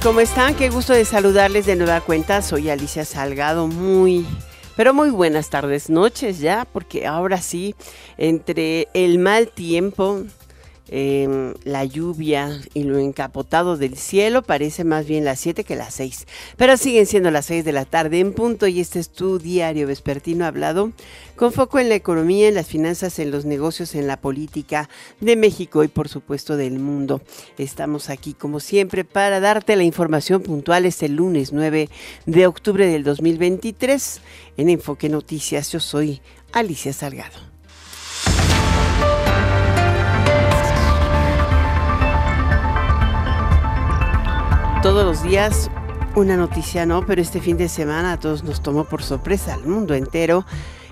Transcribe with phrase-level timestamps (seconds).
[0.00, 0.54] ¿Cómo están?
[0.54, 2.40] Qué gusto de saludarles de nueva cuenta.
[2.40, 4.26] Soy Alicia Salgado, muy,
[4.74, 7.74] pero muy buenas tardes, noches ya, porque ahora sí,
[8.16, 10.22] entre el mal tiempo,
[10.94, 15.94] Em, la lluvia y lo encapotado del cielo parece más bien las 7 que las
[15.94, 16.26] 6.
[16.58, 19.86] Pero siguen siendo las 6 de la tarde en punto y este es tu diario
[19.86, 20.92] vespertino hablado
[21.34, 25.34] con foco en la economía, en las finanzas, en los negocios, en la política de
[25.34, 27.22] México y por supuesto del mundo.
[27.56, 31.88] Estamos aquí como siempre para darte la información puntual este lunes 9
[32.26, 34.20] de octubre del 2023
[34.58, 35.72] en Enfoque Noticias.
[35.72, 36.20] Yo soy
[36.52, 37.51] Alicia Salgado.
[44.82, 45.70] Todos los días
[46.16, 47.06] una noticia, ¿no?
[47.06, 50.44] Pero este fin de semana a todos nos tomó por sorpresa, al mundo entero,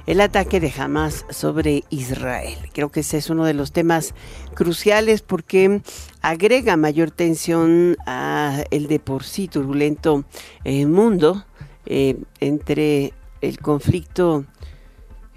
[0.06, 2.56] el ataque de Hamas sobre Israel.
[2.72, 4.14] Creo que ese es uno de los temas
[4.54, 5.82] cruciales porque
[6.22, 10.24] agrega mayor tensión a el de por sí turbulento
[10.62, 11.44] eh, mundo
[11.84, 14.44] eh, entre el conflicto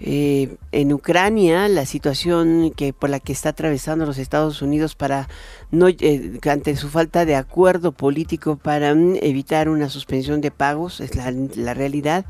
[0.00, 5.28] eh, en Ucrania, la situación que por la que está atravesando los Estados Unidos para
[5.70, 11.00] no eh, ante su falta de acuerdo político para mm, evitar una suspensión de pagos
[11.00, 12.24] es la, la realidad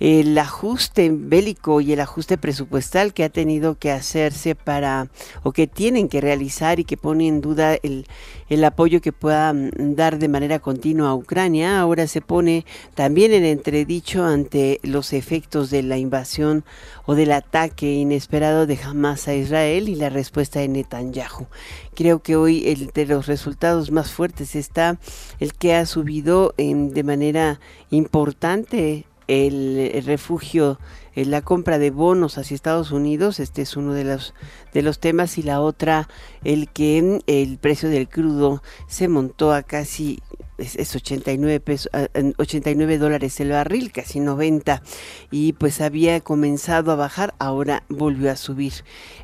[0.00, 5.08] el ajuste bélico y el ajuste presupuestal que ha tenido que hacerse para,
[5.42, 8.06] o que tienen que realizar y que pone en duda el,
[8.48, 13.32] el apoyo que pueda mm, dar de manera continua a Ucrania, ahora se pone también
[13.32, 16.64] en entredicho ante los efectos de la invasión
[17.06, 21.46] o del ataque inesperado de Hamas a Israel y la respuesta de Netanyahu.
[21.94, 24.98] Creo que hoy el de los resultados más fuertes está
[25.38, 27.60] el que ha subido em, de manera
[27.90, 30.78] importante el, refugio,
[31.14, 34.34] la compra de bonos hacia Estados Unidos, este es uno de los,
[34.72, 36.08] de los temas, y la otra,
[36.44, 40.20] el que el precio del crudo se montó a casi
[40.58, 41.90] es, 89 pesos,
[42.36, 44.82] 89 dólares el barril, casi 90,
[45.30, 48.72] y pues había comenzado a bajar, ahora volvió a subir.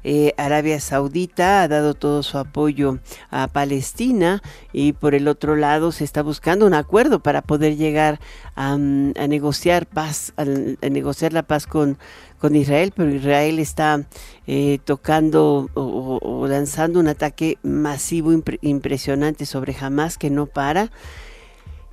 [0.05, 2.99] Eh, Arabia Saudita ha dado todo su apoyo
[3.31, 4.43] a Palestina
[4.73, 8.21] y por el otro lado se está buscando un acuerdo para poder llegar
[8.57, 11.99] a, negociar paz, a, negociar la paz con
[12.41, 14.07] con Israel, pero Israel está
[14.47, 20.91] eh, tocando o, lanzando un ataque masivo impresionante sobre Hamas que no para.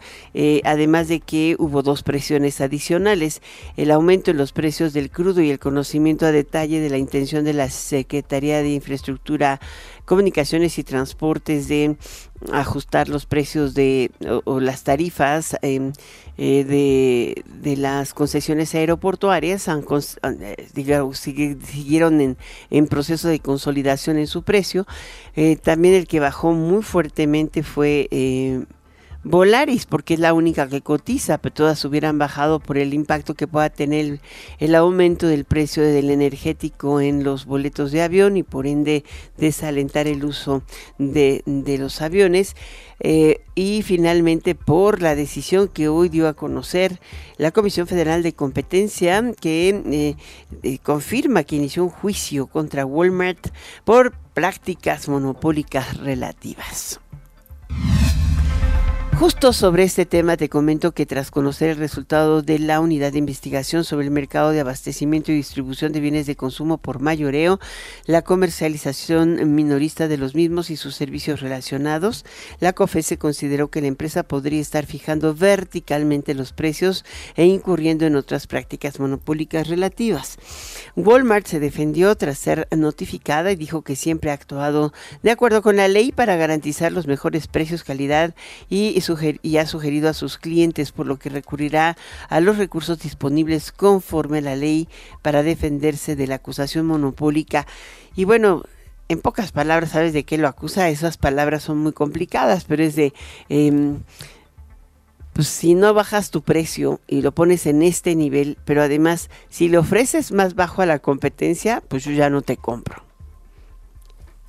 [0.63, 3.41] además de que hubo dos presiones adicionales,
[3.77, 7.45] el aumento en los precios del crudo y el conocimiento a detalle de la intención
[7.45, 9.59] de la Secretaría de Infraestructura
[10.05, 11.97] comunicaciones y transportes de
[12.51, 14.11] ajustar los precios de
[14.45, 15.93] o, las tarifas em,
[16.37, 22.37] eh, de, de, las concesiones aeroportuarias eh, digamos, siguieron en,
[22.69, 24.85] en, proceso de consolidación en su precio.
[25.35, 28.07] Eh, también el que bajó muy fuertemente fue
[29.27, 33.47] Volaris, porque es la única que cotiza, pero todas hubieran bajado por el impacto que
[33.47, 34.19] pueda tener
[34.59, 39.03] el, aumento del precio del energético en los boletos de avión y por ende
[39.35, 40.61] desalentar el uso
[40.99, 41.41] de,
[41.79, 42.55] los aviones.
[42.99, 46.99] Eh, y finalmente por la decisión que hoy dio a conocer
[47.37, 50.15] la Comisión Federal de Competencia que eh,
[50.61, 53.47] eh, confirma que inició un juicio contra Walmart
[53.83, 56.99] por prácticas monopólicas relativas.
[59.17, 63.17] Justo sobre este tema te comento que tras conocer el resultado de la unidad de
[63.17, 67.61] investigación sobre el mercado de abastecimiento y distribución de bienes de consumo por mayoreo,
[68.07, 72.25] la comercialización minorista de los mismos y sus servicios relacionados,
[72.59, 77.05] la COFESE consideró que la empresa podría estar fijando verticalmente los precios
[77.37, 80.37] e incurriendo en otras prácticas monopólicas relativas.
[80.97, 84.91] Walmart se defendió tras ser notificada y dijo que siempre ha actuado
[85.23, 88.35] de acuerdo con la ley para garantizar los mejores precios, calidad
[88.69, 89.04] y
[89.41, 91.97] y ha sugerido a sus clientes, por lo que recurrirá
[92.29, 94.87] a los recursos disponibles conforme a la ley
[95.21, 97.67] para defenderse de la acusación monopólica.
[98.15, 98.63] Y bueno,
[99.07, 100.89] en pocas palabras, ¿sabes de qué lo acusa?
[100.89, 103.13] Esas palabras son muy complicadas, pero es de...
[103.49, 103.99] Em,
[105.33, 109.67] pues si no bajas tu precio y lo pones en este nivel, pero además si
[109.67, 113.03] le ofreces más bajo a la competencia, pues yo ya no te compro.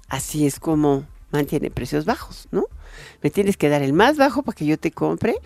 [0.08, 2.66] Así es como mantiene precios bajos, ¿no?
[3.22, 5.36] Me tienes que dar el más bajo para que yo te compre,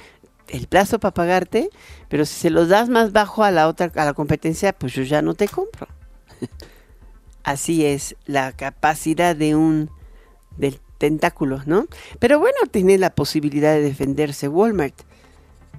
[0.48, 1.70] el plazo para pagarte,
[2.08, 5.02] pero si se lo das más bajo a la otra, a la competencia, pues yo
[5.02, 5.86] ya no te compro.
[7.42, 9.90] Así es la capacidad de un
[10.56, 11.86] del tentáculo, ¿no?
[12.18, 14.94] Pero bueno, tiene la posibilidad de defenderse Walmart.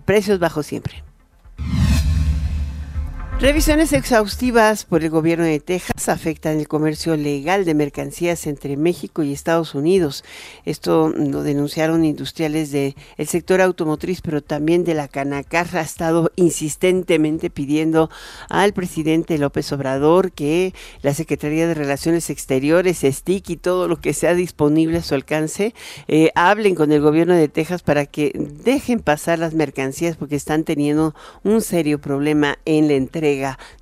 [0.06, 1.04] Precios bajos siempre.
[3.42, 9.24] Revisiones exhaustivas por el gobierno de Texas afectan el comercio legal de mercancías entre México
[9.24, 10.24] y Estados Unidos.
[10.64, 12.94] Esto lo denunciaron industriales del
[13.26, 15.76] sector automotriz, pero también de la Canacar.
[15.76, 18.12] Ha estado insistentemente pidiendo
[18.48, 24.14] al presidente López Obrador que la Secretaría de Relaciones Exteriores, STIC y todo lo que
[24.14, 25.74] sea disponible a su alcance,
[26.08, 30.64] eh, hablen con el gobierno de Texas para que dejen pasar las mercancías porque están
[30.64, 33.31] teniendo un serio problema en la entrega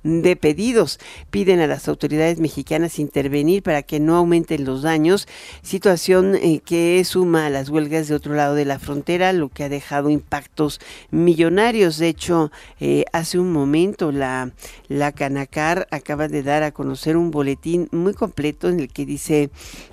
[0.02, 0.98] de pedidos.
[1.30, 5.26] Piden a las autoridades mexicanas intervenir para que no aumenten los daños,
[5.62, 9.64] situación eh, que suma a las huelgas de otro lado de la frontera, lo que
[9.64, 10.80] ha dejado impactos
[11.10, 11.98] millonarios.
[11.98, 12.50] De hecho,
[12.80, 14.52] eh, hace un momento la,
[14.88, 19.50] la Canacar acaba de dar a conocer un boletín muy completo en el que dice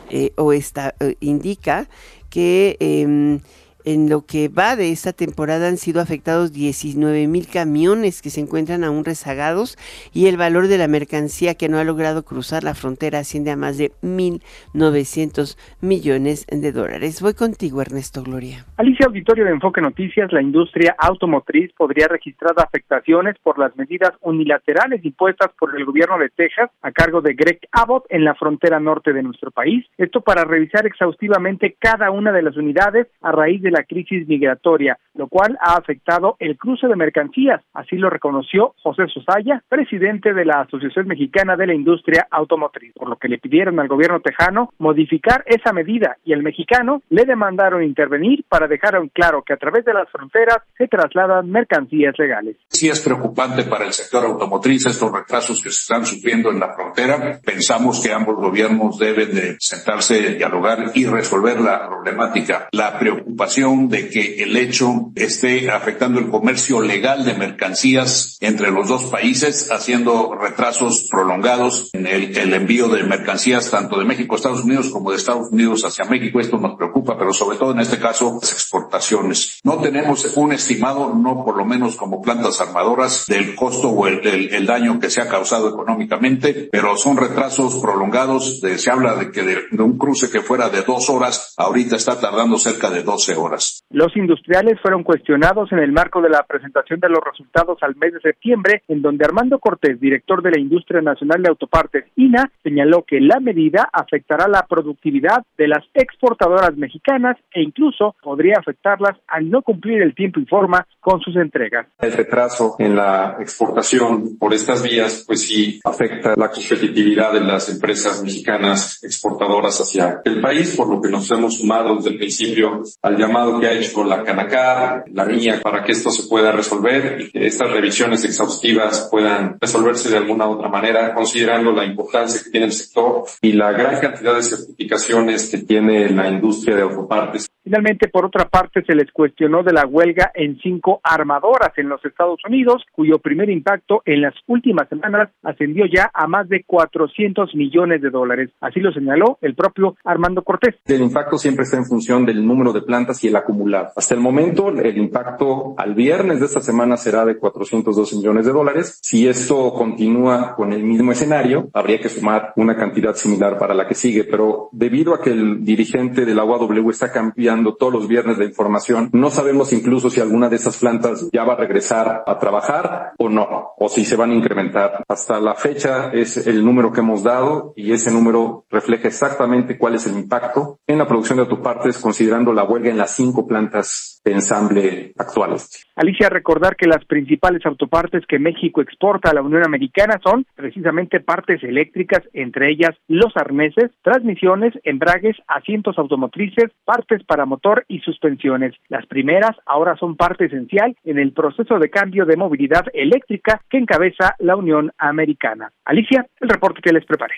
[0.10, 1.90] eh, o está, indica
[2.30, 3.40] que em,
[3.88, 8.42] en lo que va de esta temporada han sido afectados 19 mil camiones que se
[8.42, 9.78] encuentran aún rezagados
[10.14, 13.56] y el valor de la mercancía que no ha logrado cruzar la frontera asciende a
[13.56, 17.22] más de 1.900 millones de dólares.
[17.22, 18.66] Voy contigo, Ernesto Gloria.
[18.76, 25.06] Alicia Auditorio de Enfoque Noticias, la industria automotriz podría registrar afectaciones por las medidas unilaterales
[25.06, 29.14] impuestas por el gobierno de Texas a cargo de Greg Abbott en la frontera norte
[29.14, 29.86] de nuestro país.
[29.98, 34.98] Esto para revisar exhaustivamente cada una de las unidades a raíz de la crisis migratoria,
[35.16, 37.62] lo cual ha afectado el cruce de mercancías.
[37.74, 43.10] Así lo reconoció José Sosaya, presidente de la Asociación Mexicana de la Industria Automotriz, por
[43.10, 47.84] lo que le pidieron al gobierno tejano modificar esa medida y el mexicano le demandaron
[47.84, 52.58] intervenir para dejar en claro que a través de las fronteras se trasladan mercancías legales.
[52.70, 56.74] Sí es preocupante para el sector automotriz estos retrasos que se están sufriendo en la
[56.74, 57.40] frontera.
[57.44, 62.68] Pensamos que ambos gobiernos deben de sentarse, dialogar y resolver la problemática.
[62.72, 68.88] La preocupación de que el hecho esté afectando el comercio legal de mercancías entre los
[68.88, 74.64] dos países, haciendo retrasos prolongados en el, envío de mercancías tanto de México a Estados
[74.64, 76.40] Unidos como de Estados Unidos hacia México.
[76.40, 79.60] Esto nos preocupa, pero sobre todo en este caso las exportaciones.
[79.64, 84.26] No tenemos un estimado, no por lo menos como plantas armadoras, del costo o el,
[84.26, 88.62] el, daño que se ha causado económicamente, pero son retrasos prolongados.
[88.62, 91.98] De, se habla de que de, de un cruce que fuera de dos horas, ahorita
[91.98, 93.47] está tardando cerca de 12 horas.
[93.90, 98.14] Los industriales fueron cuestionados en el marco de la presentación de los resultados al mes
[98.14, 103.04] de septiembre, en donde Armando Cortés, director de la Industria Nacional de Autopartes, INA, señaló
[103.04, 109.50] que la medida afectará la productividad de las exportadoras mexicanas e incluso podría afectarlas al
[109.50, 111.88] no cumplir el tiempo y forma con sus entregas.
[112.00, 117.70] El retraso en la exportación por estas vías, pues sí afecta la competitividad de las
[117.70, 122.82] empresas mexicanas exportadoras hacia el país, por lo que nos hemos sumado desde el principio
[123.02, 127.22] al llamado que ha hecho la Canacar, la mía, para que esto se pueda resolver
[127.22, 132.50] y que estas revisiones exhaustivas puedan resolverse de alguna otra manera, considerando la importancia que
[132.50, 137.48] tiene el sector y la gran cantidad de certificaciones que tiene la industria de autopartes.
[137.68, 142.00] Finalmente, por otra parte, se les cuestionó de la huelga en cinco armadoras en los
[142.06, 147.54] Estados Unidos, cuyo primer impacto en las últimas semanas ascendió ya a más de 400
[147.56, 148.52] millones de dólares.
[148.62, 150.76] Así lo señaló el propio Armando Cortés.
[150.86, 153.90] El impacto siempre está en función del número de plantas y el acumulado.
[153.98, 158.54] Hasta el momento, el impacto al viernes de esta semana será de 412 millones de
[158.54, 158.98] dólares.
[159.02, 163.86] Si esto continúa con el mismo escenario, habría que sumar una cantidad similar para la
[163.86, 168.08] que sigue, pero debido a que el dirigente de la UAW está cambiando todos los
[168.08, 172.24] viernes la información, no sabemos incluso si alguna de esas plantas ya va a regresar
[172.26, 175.04] a trabajar o no, o si se van a incrementar.
[175.08, 179.96] Hasta la fecha es el número que hemos dado y ese número refleja exactamente cuál
[179.96, 184.22] es el impacto en la producción de autopartes considerando la huelga en las cinco plantas
[184.24, 185.86] de ensamble actuales.
[185.96, 191.20] Alicia, recordar que las principales autopartes que México exporta a la Unión Americana son precisamente
[191.20, 198.76] partes eléctricas, entre ellas los arneses, transmisiones, embragues, asientos automotrices, partes para motor y suspensiones.
[198.90, 203.78] Las primeras ahora son parte esencial en el proceso de cambio de movilidad eléctrica que
[203.78, 205.72] encabeza la Unión Americana.
[205.86, 207.36] Alicia, el reporte que les preparé.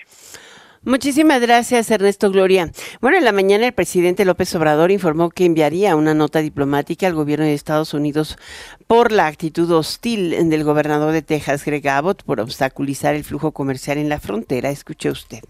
[0.82, 2.70] Muchísimas gracias, Ernesto Gloria.
[3.02, 7.12] Bueno, en la mañana el presidente López Obrador informó que enviaría una nota diplomática al
[7.12, 8.38] gobierno de Estados Unidos
[8.86, 13.98] por la actitud hostil del gobernador de Texas, Greg Abbott, por obstaculizar el flujo comercial
[13.98, 14.70] en la frontera.
[14.70, 15.40] Escuche usted.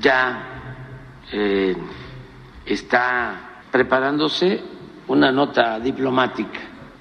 [0.00, 0.42] Ya
[1.30, 1.76] eh,
[2.66, 4.60] está preparándose
[5.08, 6.60] una nota diplomática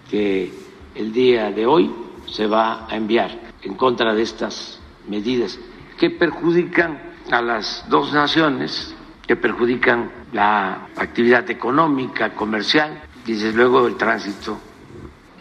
[0.10, 0.52] que
[0.96, 1.94] el día de hoy
[2.28, 5.60] se va a enviar en contra de estas medidas
[5.98, 13.88] que perjudican a las dos naciones que perjudican la actividad económica, comercial y desde luego
[13.88, 14.60] el tránsito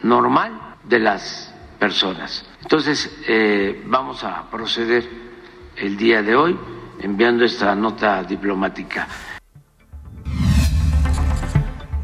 [0.02, 2.46] normal de las personas.
[2.62, 5.08] Entonces, eh, vamos a proceder
[5.76, 6.56] el día de hoy
[7.00, 9.08] enviando esta nota diplomática.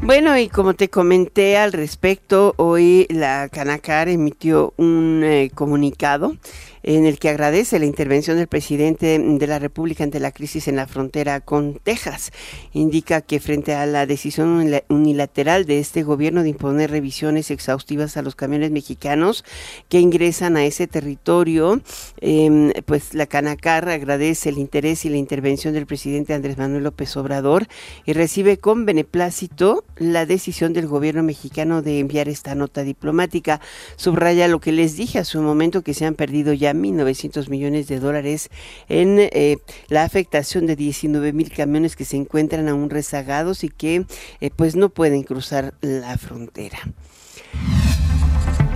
[0.01, 6.37] Bueno, y como te comenté al respecto, hoy la Canacar emitió un eh, comunicado
[6.83, 10.75] en el que agradece la intervención del presidente de la República ante la crisis en
[10.75, 12.31] la frontera con Texas.
[12.73, 18.21] Indica que frente a la decisión unilateral de este gobierno de imponer revisiones exhaustivas a
[18.21, 19.43] los camiones mexicanos
[19.89, 21.81] que ingresan a ese territorio,
[22.21, 27.15] em, pues la Canacar agradece el interés y la intervención del presidente Andrés Manuel López
[27.17, 27.67] Obrador
[28.05, 33.61] y recibe con beneplácito la decisión del gobierno mexicano de enviar esta nota diplomática.
[33.95, 37.87] Subraya lo que les dije hace un momento que se han perdido ya 1.900 millones
[37.87, 38.49] de dólares
[38.87, 39.57] en eh,
[39.87, 44.05] la afectación de 19 mil camiones que se encuentran aún rezagados y que
[44.41, 46.79] eh, pues no pueden cruzar la frontera.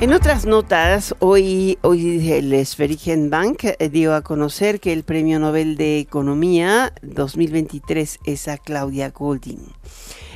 [0.04, 5.40] En otras notas, hoy, hoy el Sverigen Bank eh, dio a conocer que el Premio
[5.40, 9.62] Nobel de Economía 2023 es a Claudia Golding.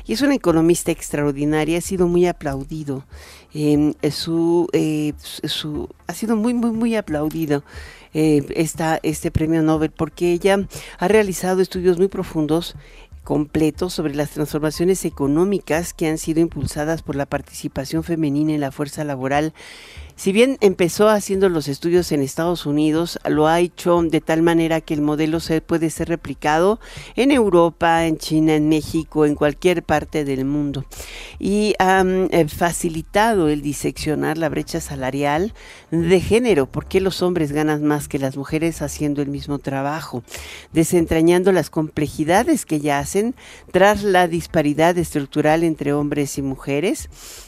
[0.05, 3.03] Y es una economista extraordinaria, ha sido muy aplaudido
[3.53, 7.63] Em, su, eh, su, ha sido muy, muy, muy aplaudido
[8.13, 8.43] eh,
[9.03, 10.67] este premio Nobel porque ella
[10.99, 12.75] ha realizado estudios muy profundos
[13.23, 18.71] completos sobre las transformaciones económicas que han sido impulsadas por la participación femenina en la
[18.71, 19.53] fuerza laboral
[20.17, 24.81] si bien empezó haciendo los estudios en Estados Unidos, lo ha hecho de tal manera
[24.81, 26.79] que el modelo se puede ser replicado
[27.15, 30.85] en Europa, en China, en México, en cualquier parte del mundo.
[31.37, 35.53] Y ha eh, facilitado el diseccionar la brecha salarial
[35.91, 40.23] de género, porque los hombres ganan más que las mujeres haciendo el mismo trabajo,
[40.73, 43.35] desentrañando las complejidades que ya hacen
[43.71, 47.07] tras la disparidad estructural entre hombres y mujeres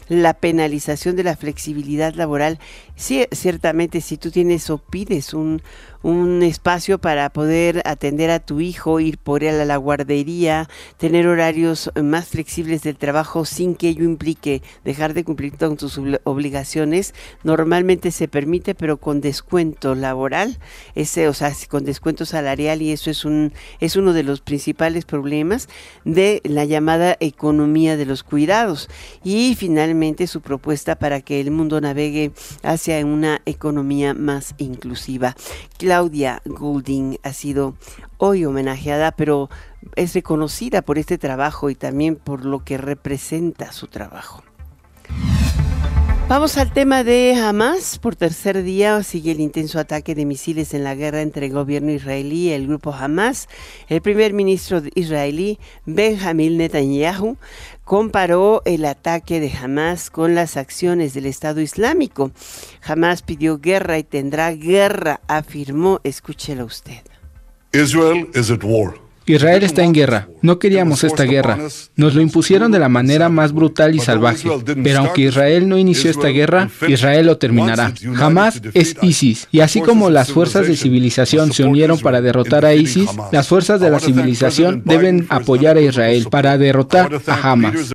[0.10, 2.60] la penalización de la flexibilidad laboral.
[2.96, 5.62] Sí, ciertamente si tú tienes o pides un,
[6.02, 11.28] un espacio para poder atender a tu hijo, ir por él a la guardería, tener
[11.28, 17.14] horarios más flexibles del trabajo sin que ello implique dejar de cumplir con tus obligaciones,
[17.44, 20.58] normalmente se permite, pero con descuento laboral,
[20.96, 25.06] ese, o sea, con descuento salarial y eso es un es uno de los principales
[25.06, 25.68] problemas
[26.06, 28.90] de la llamada economía de los cuidados
[29.24, 32.32] y finalmente su propuesta para que el mundo navegue
[32.64, 35.36] hacia una economía más inclusiva.
[35.90, 37.74] Claudia Goulding ha sido
[38.20, 39.50] hoy homenajeada, pero
[39.96, 44.44] es reconocida por este trabajo y también por lo que representa su trabajo.
[46.28, 47.98] Vamos al tema de Hamas.
[47.98, 51.92] Por tercer día sigue el intenso ataque de misiles en la guerra entre el gobierno
[51.92, 53.48] israelí y el grupo Hamas.
[53.88, 57.36] El primer ministro israelí, Benjamin Netanyahu,
[57.90, 62.30] comparó el ataque de Hamas con las acciones del Estado Islámico.
[62.84, 66.00] Hamas pidió guerra y tendrá guerra, afirmó.
[66.04, 67.02] Escúchelo usted.
[67.74, 69.09] Israel is at war.
[69.34, 70.28] Israel está en guerra.
[70.42, 71.60] No queríamos esta guerra.
[71.96, 74.50] Nos lo impusieron de la manera más brutal y salvaje.
[74.84, 77.94] Pero aunque Israel no inició esta guerra, Israel lo terminará.
[78.16, 79.48] Jamás es ISIS.
[79.52, 83.80] Y así como las fuerzas de civilización se unieron para derrotar a ISIS, las fuerzas
[83.80, 87.94] de la civilización deben apoyar a Israel para derrotar a Hamas.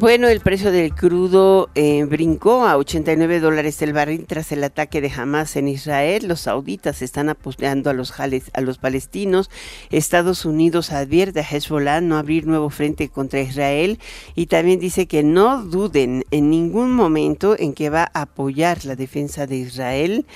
[0.00, 5.00] Bueno, el precio del crudo eh, brincó a 89 dólares el barril tras el ataque
[5.00, 6.28] de Hamas en Israel.
[6.28, 9.50] Los sauditas están apoyando a los, a los palestinos.
[9.90, 13.98] Estados Unidos advierte a Hezbollah no abrir nuevo frente contra Israel
[14.36, 18.94] y también dice que no duden en ningún momento en que va a apoyar la
[18.94, 20.26] defensa de Israel.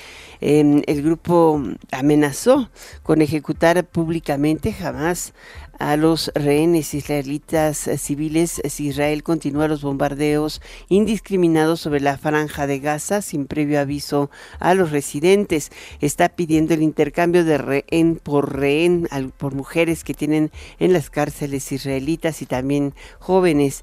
[0.41, 2.69] Em, el grupo amenazó
[3.05, 5.35] con ejecutar públicamente jamás
[5.79, 12.67] a los rehenes israelitas eh, civiles si Israel continúa los bombardeos indiscriminados sobre la franja
[12.67, 15.71] de Gaza sin previo aviso a los residentes.
[16.01, 21.71] Está pidiendo el intercambio de rehén por rehén por mujeres que tienen en las cárceles
[21.73, 23.83] israelitas y también jóvenes.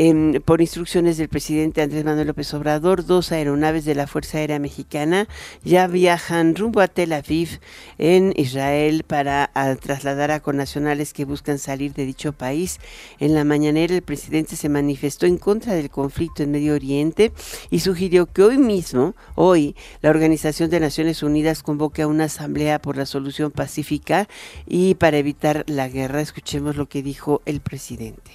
[0.00, 4.60] Em, por instrucciones del presidente Andrés Manuel López Obrador, dos aeronaves de la Fuerza Aérea
[4.60, 5.26] Mexicana
[5.64, 7.58] ya viajan rumbo a Tel Aviv
[7.98, 12.80] en Israel para trasladar a connacionales que buscan salir de dicho país.
[13.20, 17.32] En la mañanera el presidente se manifestó en contra del conflicto en Medio Oriente
[17.70, 22.80] y sugirió que hoy mismo, hoy, la Organización de Naciones Unidas convoque a una asamblea
[22.80, 24.26] por la solución pacífica
[24.66, 26.20] y para evitar la guerra.
[26.20, 28.32] Escuchemos lo que dijo el presidente.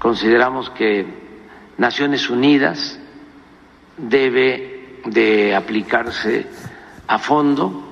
[0.00, 1.06] Consideramos que
[1.78, 2.98] Naciones Unidas
[3.96, 6.46] debe de aplicarse
[7.06, 7.82] a fondo,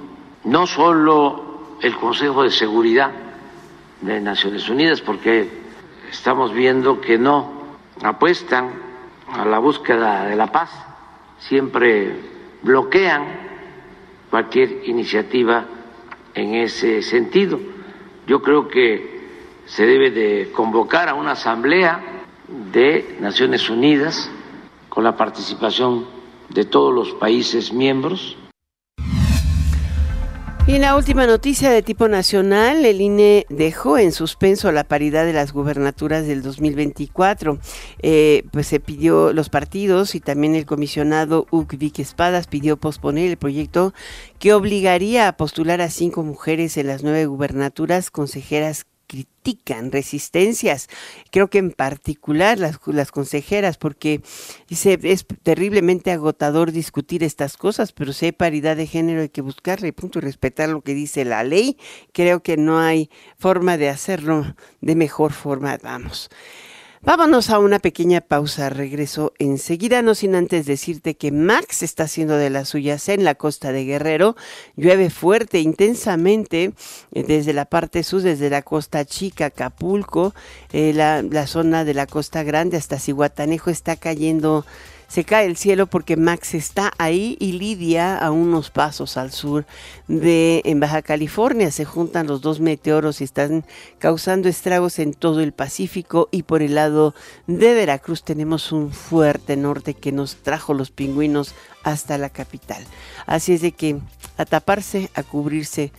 [0.45, 3.28] no solo el Consejo de Seguridad
[4.01, 5.49] de Naciones Unidas, porque
[6.11, 7.59] estamos viendo que no
[8.03, 8.71] apuestan
[9.29, 10.71] a la búsqueda de la paz,
[11.39, 12.15] siempre
[12.63, 13.25] bloquean
[14.31, 15.65] cualquier iniciativa
[16.35, 17.59] en ese sentido.
[18.27, 19.19] Yo creo que
[19.67, 22.01] se debe de convocar a una asamblea
[22.73, 24.31] de Naciones Unidas
[24.89, 26.07] con la participación
[26.49, 28.37] de todos los países miembros.
[30.69, 35.25] Y en la última noticia de tipo nacional, el INE dejó en suspenso la paridad
[35.25, 37.59] de las gubernaturas del 2024.
[38.03, 43.39] Eh, pues se pidió los partidos y también el comisionado Vic Espadas pidió posponer el
[43.39, 43.95] proyecto
[44.39, 50.89] que obligaría a postular a cinco mujeres en las nueve gubernaturas consejeras critican resistencias,
[51.33, 54.21] creo que en particular las, las consejeras, porque
[54.69, 59.41] dice, es terriblemente agotador discutir estas cosas, pero si hay paridad de género hay que
[59.41, 61.79] buscarle, punto, y respetar lo que dice la ley.
[62.13, 66.29] Creo que no hay forma de hacerlo de mejor forma, vamos.
[67.01, 72.37] Vámonos a una pequeña pausa, regreso enseguida, no sin antes decirte que Max está haciendo
[72.37, 74.35] de las suyas en la costa de Guerrero,
[74.75, 76.73] llueve fuerte, intensamente
[77.13, 80.35] eh, desde la parte sur, desde la costa chica, Acapulco,
[80.73, 83.71] eh, la, la zona de la costa grande hasta Cihuatanejo.
[83.71, 84.67] Está cayendo
[85.09, 89.65] se cae el cielo porque Max está ahí y Lidia a unos pasos al sur
[90.07, 91.71] de en Baja California.
[91.71, 93.65] Se juntan los dos meteoros y están
[93.99, 97.15] causando estragos en todo el Pacífico y por el lado
[97.47, 102.85] de Veracruz tenemos un fuerte norte que nos trajo los pingüinos hasta la capital.
[103.27, 103.99] Así es de que
[104.37, 105.91] a taparse, a cubrirse.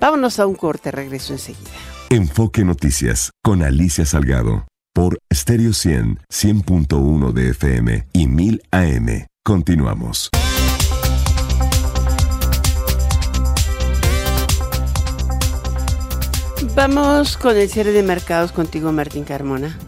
[0.00, 1.70] Vámonos a un corte, regreso enseguida.
[2.10, 9.26] Enfoque Noticias con Alicia Salgado por Stereo 100, 100.1 de FM y 1000 AM.
[9.44, 10.30] Continuamos.
[16.74, 19.78] Vamos con el cierre de mercados contigo, Martín Carmona.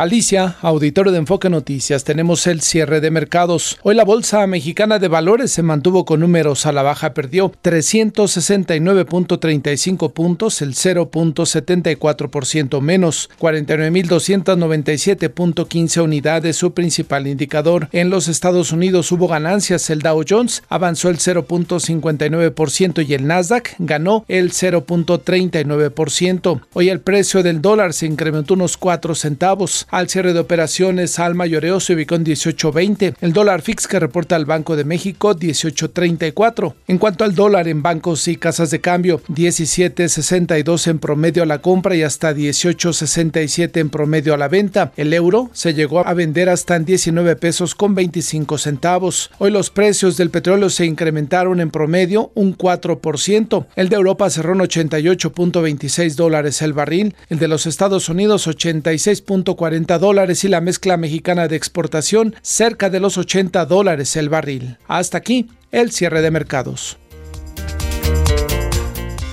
[0.00, 3.78] Alicia, auditorio de Enfoque Noticias, tenemos el cierre de mercados.
[3.82, 10.14] Hoy la Bolsa Mexicana de Valores se mantuvo con números a la baja, perdió 369.35
[10.14, 17.90] puntos, el 0.74% menos, 49.297.15 unidades, su principal indicador.
[17.92, 23.74] En los Estados Unidos hubo ganancias, el Dow Jones avanzó el 0.59% y el Nasdaq
[23.78, 26.62] ganó el 0.39%.
[26.72, 31.34] Hoy el precio del dólar se incrementó unos 4 centavos al cierre de operaciones, al
[31.34, 33.14] mayoreo se ubicó en 18.20.
[33.20, 36.74] El dólar fix que reporta el Banco de México, 18.34.
[36.88, 41.60] En cuanto al dólar en bancos y casas de cambio, 17.62 en promedio a la
[41.60, 44.92] compra y hasta 18.67 en promedio a la venta.
[44.96, 49.30] El euro se llegó a vender hasta en 19 pesos con 25 centavos.
[49.38, 53.66] Hoy los precios del petróleo se incrementaron en promedio un 4%.
[53.76, 57.14] El de Europa cerró en 88.26 dólares el barril.
[57.28, 63.00] El de los Estados Unidos 86.40 dólares y la mezcla mexicana de exportación cerca de
[63.00, 64.76] los 80 dólares el barril.
[64.86, 66.98] Hasta aquí el cierre de mercados.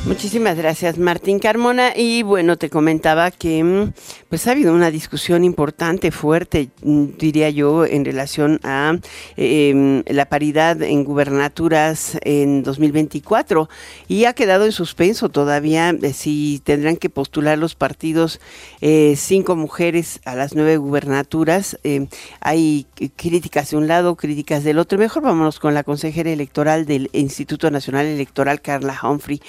[0.07, 1.91] Muchísimas gracias, Martín Carmona.
[1.93, 3.91] Y bueno, te comentaba que mm,
[4.29, 8.97] pues ha habido una discusión importante, fuerte, mm, diría yo, en relación a
[9.35, 13.67] em, la paridad en gubernaturas en 2024
[14.07, 18.39] y ha quedado en suspenso todavía eh, si tendrán que postular los partidos
[18.79, 21.79] eh, cinco mujeres a las nueve gubernaturas.
[21.83, 22.07] Em,
[22.39, 24.97] hay críticas de un lado, críticas del otro.
[24.97, 29.41] Mejor vámonos con la consejera electoral del Instituto Nacional Electoral, Carla Humphrey.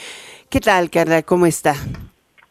[0.50, 1.22] ¿Qué tal, Carla?
[1.22, 1.74] ¿Cómo está?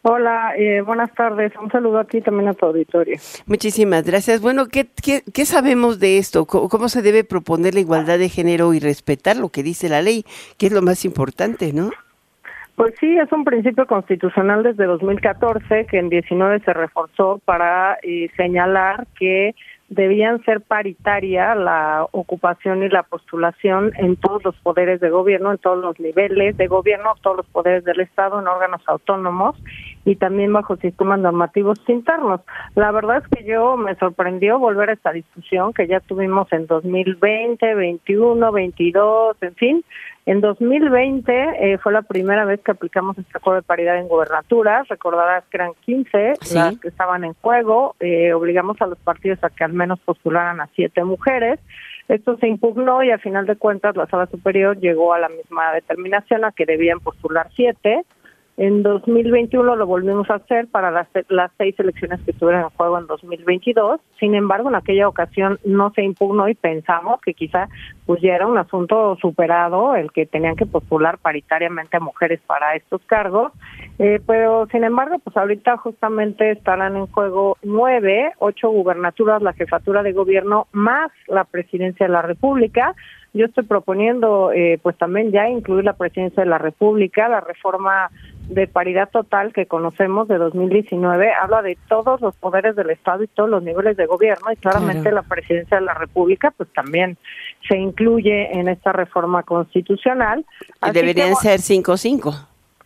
[0.02, 1.52] Hola, eh, buenas tardes.
[1.60, 3.18] Un saludo aquí también a tu auditorio.
[3.46, 4.40] Muchísimas gracias.
[4.40, 6.46] Bueno, ¿qué, qué, sabemos de esto?
[6.46, 10.24] ¿Cómo, se debe proponer la igualdad de género y respetar lo que dice la ley?
[10.56, 11.90] Que es lo más importante, ¿no?
[12.76, 18.30] Pues sí, es un principio constitucional desde 2014 que en 19 se reforzó para eh,
[18.36, 19.56] señalar que
[19.88, 25.58] debían ser paritaria la ocupación y la postulación en todos los poderes de gobierno, en
[25.58, 29.56] todos los niveles de gobierno, todos los poderes del Estado, en órganos autónomos
[30.04, 32.42] y también bajo sistemas normativos internos.
[32.74, 36.66] La verdad es que yo me sorprendió volver a esta discusión que ya tuvimos en
[36.66, 39.84] 2020, 21, 22, en fin,
[40.28, 44.86] en 2020 eh, fue la primera vez que aplicamos este acuerdo de paridad en gobernaturas.
[44.88, 47.96] Recordarás que eran 15 las que estaban en juego.
[47.98, 51.58] Eh, obligamos a los partidos a que al menos postularan a siete mujeres.
[52.08, 55.72] Esto se impugnó y a final de cuentas la sala superior llegó a la misma
[55.72, 58.04] determinación a que debían postular siete.
[58.58, 62.98] En 2021 lo volvimos a hacer para las, las seis elecciones que estuvieron en juego
[62.98, 64.00] en 2022.
[64.18, 67.68] Sin embargo, en aquella ocasión no se impugnó y pensamos que quizá
[68.04, 72.74] pues ya era un asunto superado el que tenían que postular paritariamente a mujeres para
[72.74, 73.52] estos cargos.
[74.00, 80.02] Eh, pero sin embargo, pues ahorita justamente estarán en juego nueve, ocho gubernaturas, la jefatura
[80.02, 82.96] de gobierno más la presidencia de la República.
[83.34, 88.10] Yo estoy proponiendo, eh, pues también ya incluir la presidencia de la República, la reforma
[88.48, 93.28] de paridad total que conocemos de 2019 habla de todos los poderes del Estado y
[93.28, 97.18] todos los niveles de gobierno y claramente la presidencia de la República pues también
[97.68, 100.46] se incluye en esta reforma constitucional.
[100.86, 102.34] Y deberían ser cinco cinco.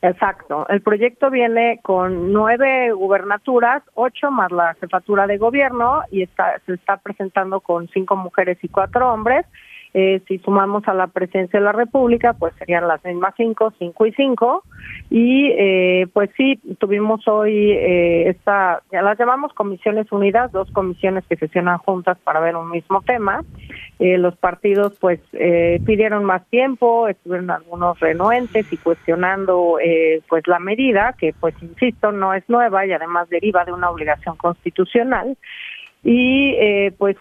[0.03, 0.67] Exacto.
[0.69, 6.75] El proyecto viene con nueve gubernaturas, ocho más la jefatura de gobierno y está, se
[6.75, 9.47] está presentando con cinco mujeres y cuatro hombres
[9.95, 14.07] eh, si sumamos a la presidencia de la República, pues serían las mismas cinco, cinco
[14.07, 14.63] y cinco.
[15.11, 21.25] Y eh, pues sí, tuvimos hoy eh, esta, ya las llamamos comisiones unidas, dos comisiones
[21.29, 23.43] que sesionan juntas para ver un mismo tema.
[23.99, 30.47] Eh, los partidos pues eh, pidieron más tiempo, estuvieron algunos renuentes y cuestionando eh, pues
[30.49, 35.37] la medida, que pues insisto, no es nueva y además deriva de una obligación constitucional
[36.03, 37.17] y pues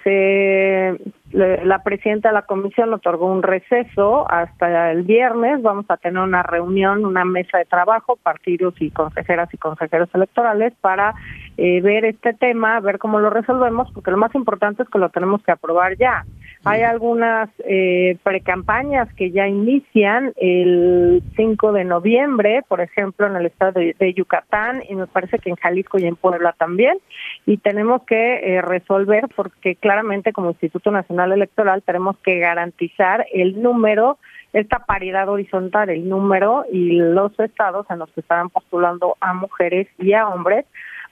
[1.34, 5.62] la presidenta de la comisión otorgó un receso hasta el viernes.
[5.62, 10.74] Vamos a tener una reunión, una mesa de trabajo, partidos y consejeras y consejeros electorales
[10.82, 11.14] para
[11.58, 15.10] eh, ver este tema, ver cómo lo resolvemos, porque lo más importante es que lo
[15.10, 16.26] tenemos que aprobar ya.
[16.64, 23.48] Hay algunas eh, precampañas que ya inician el 5 de noviembre, por ejemplo, en el
[23.48, 27.00] estado de, Yucatán, y me parece que en Jalisco y en Puebla también,
[27.48, 33.62] y tenemos que eh, resolver porque claramente como Instituto Nacional Electoral tenemos que garantizar el
[33.62, 34.20] número
[34.54, 39.88] esta paridad horizontal, el número y los estados en los que estaban postulando a mujeres
[39.98, 40.66] y a hombres,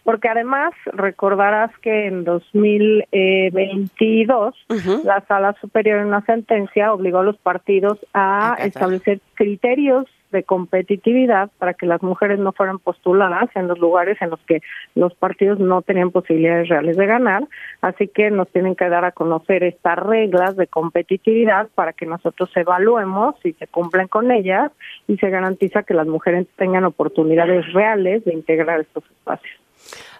[0.03, 4.55] porque además recordarás que en 2022
[5.03, 11.49] la Sala Superior en una sentencia obligó a los partidos a establecer criterios de competitividad
[11.57, 14.61] para que las mujeres no fueran postuladas en los lugares en los que
[14.95, 17.47] los partidos no tenían posibilidades reales de ganar,
[17.81, 22.49] así que nos tienen que dar a conocer estas reglas de competitividad para que nosotros
[22.55, 24.71] evaluemos si se cumplen con ellas
[25.07, 29.58] y se garantiza que las mujeres tengan oportunidades reales de integrar estos espacios.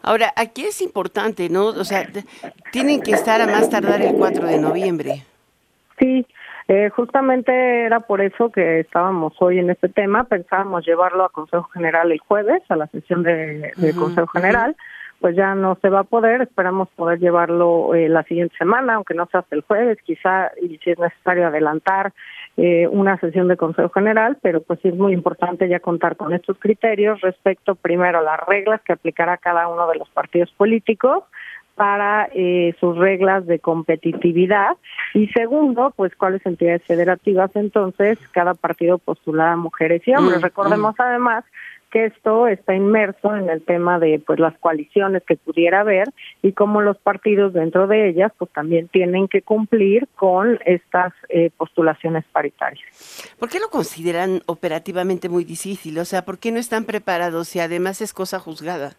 [0.02, 1.68] Ahora, aquí es importante, ¿no?
[1.68, 2.08] O sea,
[2.72, 5.24] tienen que estar a más tardar el 4 de noviembre.
[6.00, 6.26] Sí,
[6.68, 10.26] eh, justamente era por eso que estábamos hoy en este tema.
[10.26, 14.76] Pensábamos llevarlo a Consejo General el jueves, a la sesión de, Consejo General.
[15.20, 16.44] Pues ya no se va a poder.
[16.44, 20.78] Esperamos poder llevarlo eh, la siguiente semana, aunque no sea hasta el jueves, quizá, y
[20.78, 22.14] si es necesario adelantar
[22.58, 26.34] eh, una sesión de Consejo General, pero pues sí es muy importante ya contar con
[26.34, 31.24] estos criterios respecto primero a las reglas que aplicará cada uno de los partidos políticos
[31.76, 34.76] para eh, sus reglas de competitividad
[35.14, 40.40] y segundo, pues cuáles entidades federativas entonces cada partido postula a mujeres y hombres.
[40.40, 41.02] Mm, Recordemos mm.
[41.02, 41.46] además
[41.90, 46.08] que esto está inmerso en el tema de pues las coaliciones que pudiera haber
[46.42, 51.52] y cómo los partidos dentro de ellas pues también tienen que cumplir con estas eh,
[51.58, 53.36] postulaciones paritarias.
[53.40, 55.98] ¿Por qué lo consideran operativamente muy difícil?
[56.00, 58.92] O sea, ¿por qué no están preparados si además es cosa juzgada?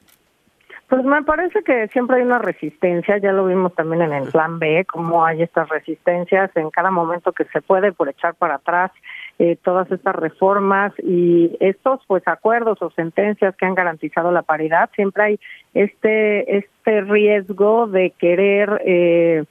[0.91, 4.59] Pues me parece que siempre hay una resistencia, ya lo vimos también en el plan
[4.59, 8.91] B, cómo hay estas resistencias en cada momento que se puede por echar para atrás
[9.43, 14.91] eh, todas estas reformas y estos pues acuerdos o sentencias que han garantizado la paridad,
[14.95, 15.41] siempre hay
[15.73, 19.45] este este riesgo de querer eh,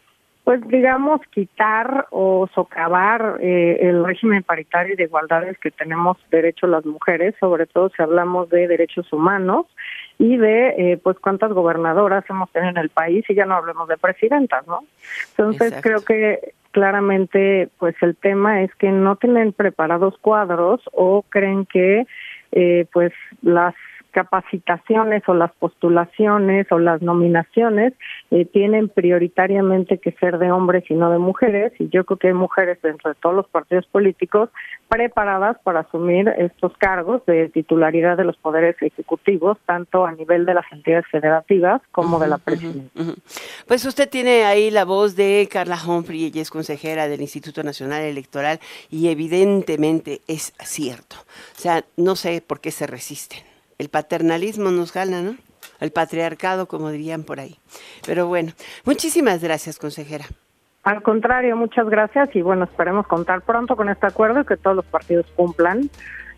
[0.43, 6.67] pues digamos quitar o socavar eh, el régimen paritario y de igualdades que tenemos derecho
[6.67, 9.65] las mujeres, sobre todo si hablamos de derechos humanos
[10.19, 13.88] y de eh, pues cuántas gobernadoras hemos tenido en el país y ya no hablemos
[13.88, 14.82] de presidentas, ¿no?
[15.32, 21.65] Entonces creo que claramente pues el tema es que no tienen preparados cuadros o creen
[21.65, 22.05] que
[22.51, 23.73] eh, pues las
[24.11, 27.93] capacitaciones o las postulaciones o las nominaciones
[28.31, 32.27] eh, tienen prioritariamente que ser de hombres y no de mujeres y yo creo que
[32.27, 34.49] hay mujeres dentro de todos los partidos políticos
[34.87, 40.53] preparadas para asumir estos cargos de titularidad de los poderes ejecutivos tanto a nivel de
[40.53, 42.89] las entidades federativas como de la presidencia.
[43.67, 48.01] Pues usted tiene ahí la voz de Carla Humphrey, ella es consejera del Instituto Nacional
[48.01, 51.15] Electoral y evidentemente es cierto.
[51.55, 53.48] O sea, no sé por qué se resisten
[53.79, 55.35] el paternalismo nos gana, ¿no?
[55.79, 57.57] El patriarcado, como dirían por ahí.
[58.05, 58.51] Pero bueno,
[58.85, 60.25] muchísimas gracias, consejera.
[60.83, 64.75] Al contrario, muchas gracias y bueno, esperemos contar pronto con este acuerdo y que todos
[64.75, 65.89] los partidos cumplan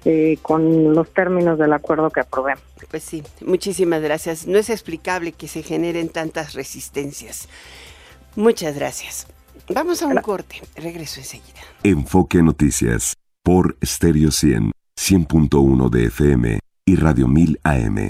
[0.06, 2.64] eh, con los términos del acuerdo que aprobemos.
[2.90, 4.48] Pues sí, muchísimas gracias.
[4.48, 7.50] No es explicable que se generen tantas resistencias.
[8.36, 9.28] Muchas gracias.
[9.74, 10.62] Vamos a un corte.
[10.76, 11.62] Regreso enseguida.
[11.84, 18.10] Enfoque Noticias por Stereo 100, 100.1 de FM y Radio 1000 AM.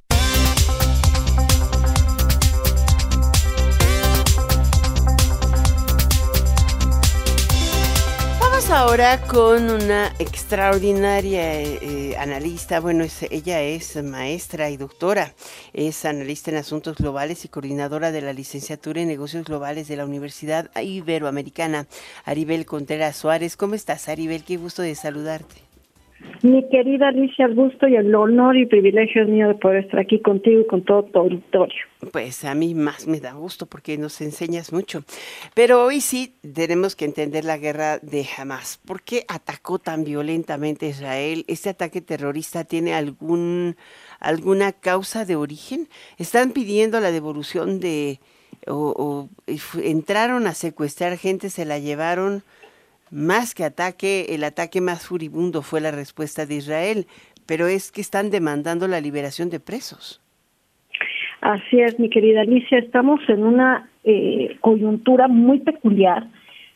[8.40, 12.80] Vamos ahora con una extraordinaria eh, analista.
[12.80, 15.34] Bueno, ella es maestra y doctora.
[15.74, 20.06] Es analista en asuntos globales y coordinadora de la licenciatura en negocios globales de la
[20.06, 21.88] Universidad Iberoamericana.
[22.24, 23.58] Aribel Contreras Suárez.
[23.58, 24.46] ¿Cómo estás, Aribel?
[24.46, 25.71] Qué gusto de saludarte.
[26.44, 30.00] Mi querida Alicia, el gusto y el honor y privilegio es mío de poder estar
[30.00, 31.84] aquí contigo y con todo tu auditorio.
[32.12, 35.04] Pues a mí más me da gusto porque nos enseñas mucho.
[35.54, 38.80] Pero hoy sí tenemos que entender la guerra de Hamas.
[38.86, 41.46] ¿Por qué atacó tan violentamente Israel?
[41.48, 43.76] ¿Este ataque terrorista tiene algún
[44.20, 45.90] alguna causa de origen?
[46.18, 48.20] ¿Están pidiendo la devolución de
[48.68, 49.30] o
[49.84, 52.44] entraron a secuestrar gente, se la llevaron?
[53.12, 57.08] Más que ataque, el ataque más furibundo fue la respuesta de Israel,
[57.46, 60.22] pero es que están demandando la liberación de presos.
[61.42, 66.28] Así es, mi querida Alicia, estamos en una eh, coyuntura muy peculiar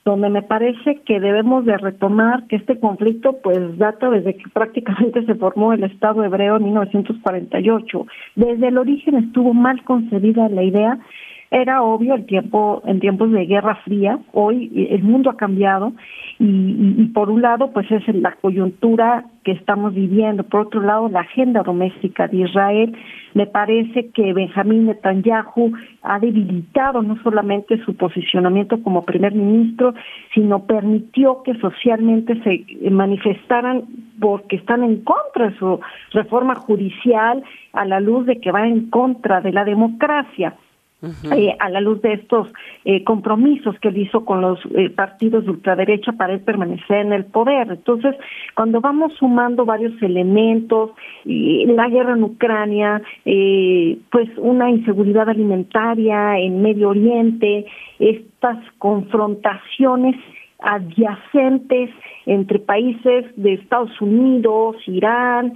[0.05, 5.25] donde me parece que debemos de retomar que este conflicto pues data desde que prácticamente
[5.25, 8.05] se formó el Estado hebreo en 1948.
[8.35, 10.99] Desde el origen estuvo mal concebida la idea
[11.51, 14.19] era obvio el tiempo en tiempos de Guerra Fría.
[14.34, 15.93] Hoy el mundo ha cambiado
[16.39, 20.43] y, y, por un lado pues es la coyuntura que estamos viviendo.
[20.43, 22.97] Por otro lado la agenda doméstica de Israel.
[23.34, 29.93] Me parece que Benjamín Netanyahu ha debilitado no solamente su posicionamiento como primer ministro,
[30.34, 33.84] sino permitió que socialmente se manifestaran
[34.19, 35.79] porque están en contra de su
[36.12, 40.55] reforma judicial a la luz de que va en contra de la democracia.
[41.03, 42.47] Eh, a la luz de estos
[42.86, 47.13] eh, compromisos que él hizo con los eh, partidos de ultraderecha para él permanecer en
[47.13, 47.67] el poder.
[47.69, 48.15] Entonces,
[48.55, 50.91] cuando vamos sumando varios elementos,
[51.25, 57.65] la guerra en Ucrania, pues una inseguridad alimentaria en Medio Oriente,
[57.99, 60.15] estas confrontaciones
[60.60, 61.89] adyacentes
[62.25, 65.53] entre países de Estados Unidos, Irán,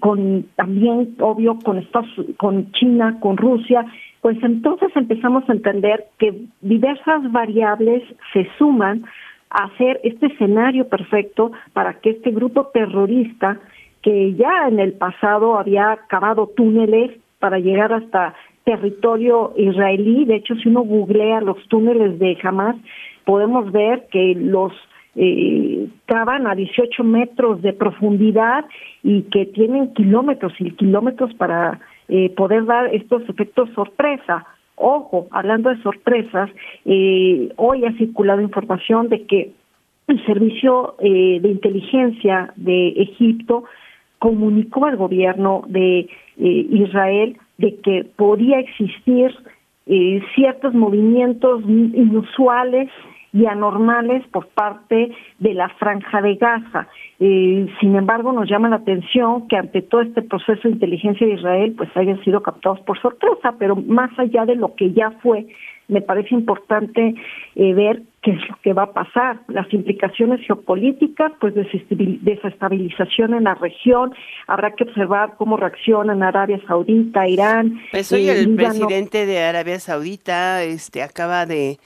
[0.00, 3.86] con también obvio con Estados, con China, con Rusia,
[4.20, 8.02] pues entonces empezamos a entender que diversas variables
[8.32, 9.04] se suman
[9.50, 13.58] a hacer este escenario perfecto para que este grupo terrorista,
[14.02, 20.54] que ya en el pasado había cavado túneles para llegar hasta territorio israelí, de hecho
[20.56, 22.76] si uno googlea los túneles de Hamas,
[23.24, 24.72] podemos ver que los
[25.16, 28.66] eh, cavan a 18 metros de profundidad
[29.02, 34.46] y que tienen kilómetros y kilómetros para eh, poder dar estos efectos sorpresa.
[34.76, 36.50] Ojo, hablando de sorpresas,
[36.84, 39.52] eh, hoy ha circulado información de que
[40.06, 43.64] el servicio eh, de inteligencia de Egipto
[44.18, 49.34] comunicó al gobierno de eh, Israel de que podía existir
[49.86, 52.88] eh, ciertos movimientos inusuales
[53.32, 56.88] y anormales por parte de la franja de Gaza.
[57.20, 61.34] Eh, sin embargo, nos llama la atención que ante todo este proceso de inteligencia de
[61.34, 65.46] Israel, pues hayan sido captados por sorpresa, pero más allá de lo que ya fue,
[65.88, 67.14] me parece importante
[67.56, 73.44] eh, ver qué es lo que va a pasar, las implicaciones geopolíticas, pues desestabilización en
[73.44, 74.14] la región,
[74.46, 77.80] habrá que observar cómo reaccionan Arabia Saudita, Irán.
[77.90, 81.78] Pues hoy el presidente de Arabia Saudita este acaba de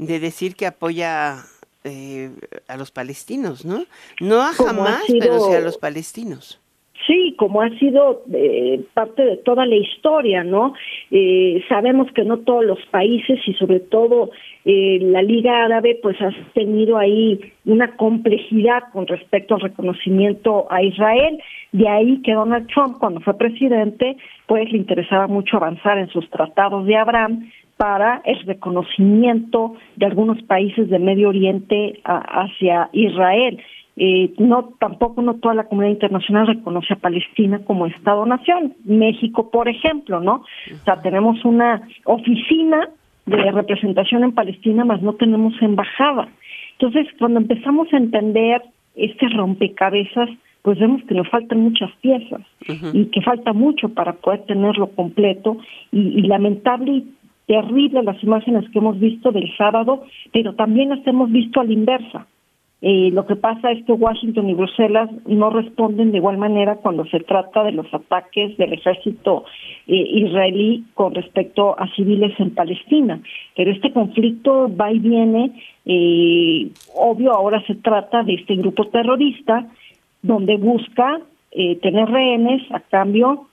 [0.00, 1.44] de decir que apoya
[1.84, 2.30] eh,
[2.68, 3.84] a los palestinos, ¿no?
[4.20, 6.58] No a jamás, pero sí a los palestinos.
[7.06, 10.74] Sí, como ha sido eh, parte de toda la historia, ¿no?
[11.10, 14.30] Eh, sabemos que no todos los países y sobre todo
[14.62, 21.42] la Liga Árabe pues ha tenido ahí una complejidad con respecto al reconocimiento a Israel.
[21.72, 26.28] De ahí que Donald Trump cuando fue presidente pues le interesaba mucho avanzar en sus
[26.28, 33.58] tratados de Abraham para el reconocimiento de algunos países de Medio Oriente hacia Israel.
[33.96, 38.74] Eh, no tampoco no toda la comunidad internacional reconoce a Palestina como Estado-nación.
[38.84, 40.44] México, por ejemplo, ¿no?
[40.70, 42.86] O sea, tenemos una oficina
[43.24, 46.28] de representación en Palestina, más no tenemos embajada.
[46.72, 48.60] Entonces, cuando empezamos a entender
[48.94, 50.28] este rompecabezas,
[50.60, 52.42] pues vemos que nos faltan muchas piezas
[52.92, 55.56] y que falta mucho para poder tenerlo completo
[55.90, 57.04] y, y lamentable
[57.50, 61.72] terribles las imágenes que hemos visto del sábado, pero también las hemos visto a la
[61.72, 62.28] inversa.
[62.80, 67.04] Eh, lo que pasa es que Washington y Bruselas no responden de igual manera cuando
[67.06, 69.46] se trata de los ataques del ejército
[69.88, 73.20] eh, israelí con respecto a civiles en Palestina.
[73.56, 75.50] Pero este conflicto va y viene.
[75.86, 79.66] Eh, obvio, ahora se trata de este grupo terrorista
[80.22, 83.48] donde busca tener rehenes a cambio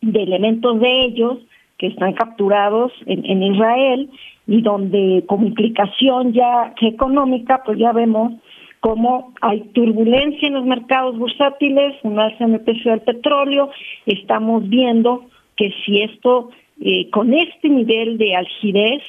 [0.00, 1.38] de elementos de ellos
[1.78, 4.08] que están capturados en, Israel
[4.46, 8.32] y donde como implicación ya económica, pues ya vemos
[8.80, 13.70] cómo hay turbulencia en los mercados bursátiles, un alza en el precio del petróleo,
[14.06, 15.24] estamos viendo
[15.56, 19.02] que si esto, eh, con este nivel de algidez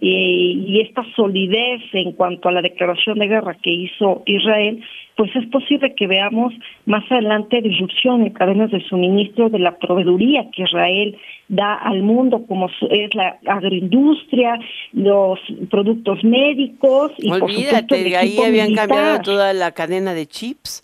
[0.00, 4.82] eh, y esta solidez en cuanto a la declaración de guerra que hizo Israel,
[5.16, 6.52] pues es posible que veamos
[6.86, 11.16] más adelante disrupción en cadenas de suministro de la proveeduría que Israel
[11.52, 14.58] da al mundo, como es la agroindustria,
[14.92, 15.38] los
[15.70, 20.82] productos médicos y Olvídate, por supuesto, ahí habían cambiado toda la cadena de chips.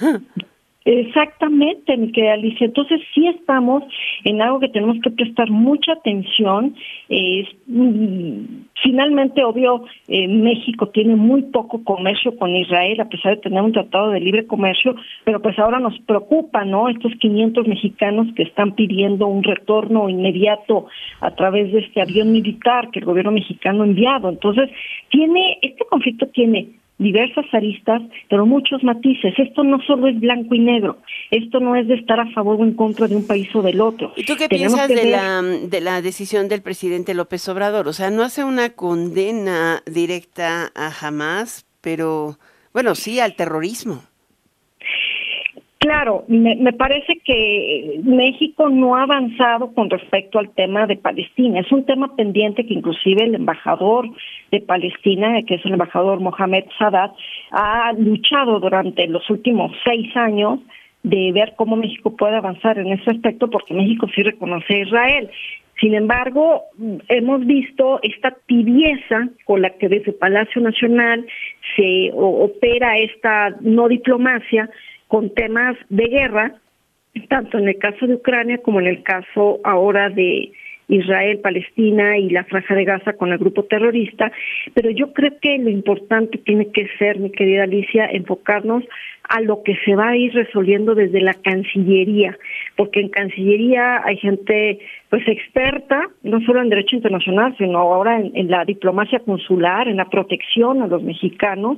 [0.84, 2.66] Exactamente, mi querida Alicia.
[2.66, 3.84] Entonces sí estamos
[4.24, 6.74] en algo que tenemos que prestar mucha atención.
[7.66, 13.62] Mm, finalmente, obvio, eh, México tiene muy poco comercio con Israel, a pesar de tener
[13.62, 16.88] un tratado de libre comercio, pero pues ahora nos preocupa, ¿no?
[16.88, 20.86] Estos 500 mexicanos que están pidiendo un retorno inmediato
[21.20, 24.28] a través de este avión militar que el gobierno mexicano ha enviado.
[24.28, 24.68] Entonces,
[25.10, 26.70] tiene, este conflicto tiene
[27.02, 29.34] diversas aristas, pero muchos matices.
[29.38, 30.98] Esto no solo es blanco y negro,
[31.30, 33.80] esto no es de estar a favor o en contra de un país o del
[33.80, 34.12] otro.
[34.16, 37.88] ¿Y tú qué piensas de, la, de la decisión del presidente López Obrador?
[37.88, 42.38] O sea, no hace una condena directa a Hamas, pero
[42.72, 44.02] bueno, sí al terrorismo.
[45.82, 51.58] Claro, me, parece que México no ha avanzado con respecto al tema de Palestina.
[51.58, 54.08] Es un tema pendiente que inclusive el embajador
[54.52, 57.10] de Palestina, que es el embajador Mohamed Sadat,
[57.50, 60.60] ha luchado durante los últimos seis años
[61.02, 65.30] de ver cómo México puede avanzar en ese aspecto, porque México sí reconoce a Israel.
[65.80, 66.62] Sin embargo,
[67.08, 71.26] hemos visto esta tibieza con la que desde Palacio Nacional
[71.74, 74.70] se opera esta no diplomacia,
[75.12, 76.54] con temas de guerra,
[77.28, 80.52] tanto en el caso de Ucrania como en el caso ahora de
[80.88, 84.32] Israel, Palestina y la Franja de Gaza con el grupo terrorista,
[84.72, 88.84] pero yo creo que lo importante tiene que ser, mi querida Alicia, enfocarnos
[89.28, 92.38] a lo que se va a ir resolviendo desde la Cancillería,
[92.76, 94.78] porque en Cancillería hay gente
[95.12, 100.08] pues experta, no solo en derecho internacional, sino ahora en, la diplomacia consular, en la
[100.08, 101.76] protección a los mexicanos.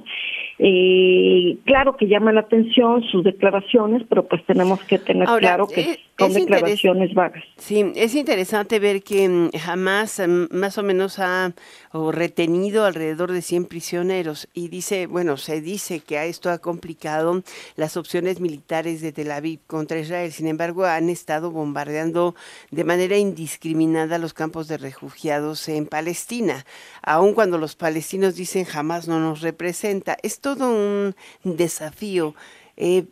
[0.61, 5.99] Eh, claro que llama la atención sus declaraciones, pero pues tenemos que tener claro que
[6.17, 7.43] son declaraciones vagas.
[7.57, 11.53] Sí, es interesante ver que mm, jamás mm, más o menos ha
[12.13, 17.43] retenido alrededor de 100 prisioneros y dice, bueno, se dice que a esto ha complicado
[17.75, 20.31] las opciones militares de Tel Aviv contra Israel.
[20.31, 22.37] Sin embargo, han estado bombardeando
[22.71, 26.65] de manera indiscriminada los campos de refugiados en Palestina,
[27.03, 30.17] aun cuando los palestinos dicen jamás no nos representa.
[30.23, 32.35] Es todo un desafío.
[32.77, 33.05] Eh,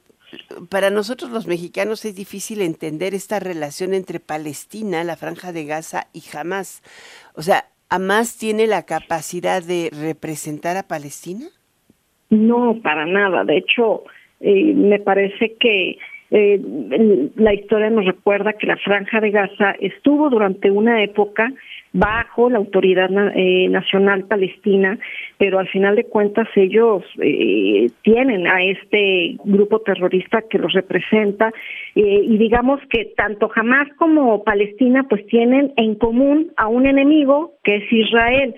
[0.71, 6.09] para nosotros los mexicanos es difícil entender esta relación entre Palestina, la franja de Gaza
[6.13, 6.83] y Hamas.
[7.35, 11.47] O sea, ¿Hamas tiene la capacidad de representar a Palestina?
[12.31, 13.45] No, para nada.
[13.45, 14.05] De hecho,
[14.41, 15.99] eh, me parece que
[16.33, 21.53] eh, la historia nos recuerda que la franja de Gaza estuvo durante una época
[21.93, 24.99] bajo la autoridad eh, nacional palestina,
[25.37, 31.53] pero al final de cuentas ellos eh, tienen a este grupo terrorista que los representa
[31.95, 37.53] eh, y digamos que tanto Hamas como Palestina pues tienen en común a un enemigo
[37.63, 38.55] que es Israel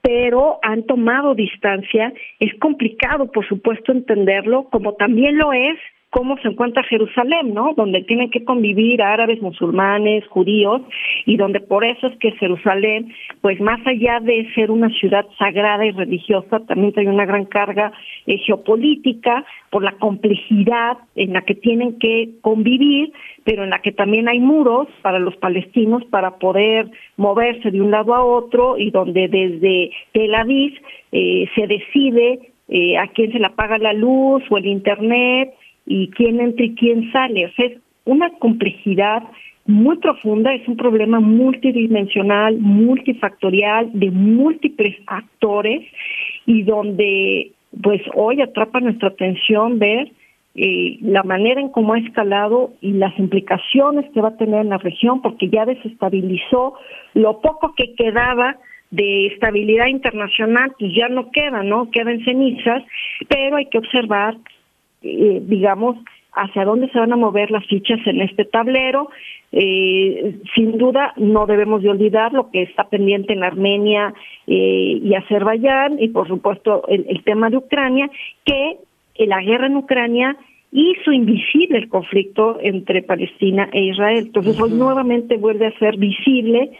[0.00, 2.12] pero han tomado distancia.
[2.38, 5.76] Es complicado, por supuesto, entenderlo, como también lo es
[6.10, 7.74] cómo se encuentra Jerusalén, ¿no?
[7.76, 10.82] Donde tienen que convivir árabes, musulmanes, judíos,
[11.26, 15.84] y donde por eso es que Jerusalén, pues más allá de ser una ciudad sagrada
[15.84, 17.92] y religiosa, también tiene una gran carga
[18.26, 23.12] eh, geopolítica por la complejidad en la que tienen que convivir,
[23.44, 27.90] pero en la que también hay muros para los palestinos para poder moverse de un
[27.90, 30.72] lado a otro y donde desde Tel Aviv
[31.12, 35.54] eh, se decide eh, a quién se le apaga la luz o el internet
[35.88, 37.46] y quién entra y quién sale.
[37.46, 39.22] O sea, es una complejidad
[39.66, 45.82] muy profunda, es un problema multidimensional, multifactorial, de múltiples actores
[46.46, 50.10] y donde pues hoy atrapa nuestra atención ver
[50.54, 54.70] eh, la manera en cómo ha escalado y las implicaciones que va a tener en
[54.70, 56.74] la región, porque ya desestabilizó
[57.14, 58.56] lo poco que quedaba
[58.90, 61.90] de estabilidad internacional, pues ya no queda, ¿no?
[61.90, 62.82] Queda en cenizas,
[63.28, 64.36] pero hay que observar
[65.02, 65.96] eh, digamos,
[66.32, 69.10] hacia dónde se van a mover las fichas en este tablero.
[69.52, 74.12] Eh, sin duda, no debemos de olvidar lo que está pendiente en Armenia
[74.46, 78.10] eh, y Azerbaiyán, y por supuesto el, tema de Ucrania,
[78.44, 78.78] que
[79.18, 80.36] la guerra en Ucrania
[80.70, 84.24] hizo invisible el conflicto entre Palestina e Israel.
[84.26, 86.72] Entonces hoy nuevamente vuelve a ser visible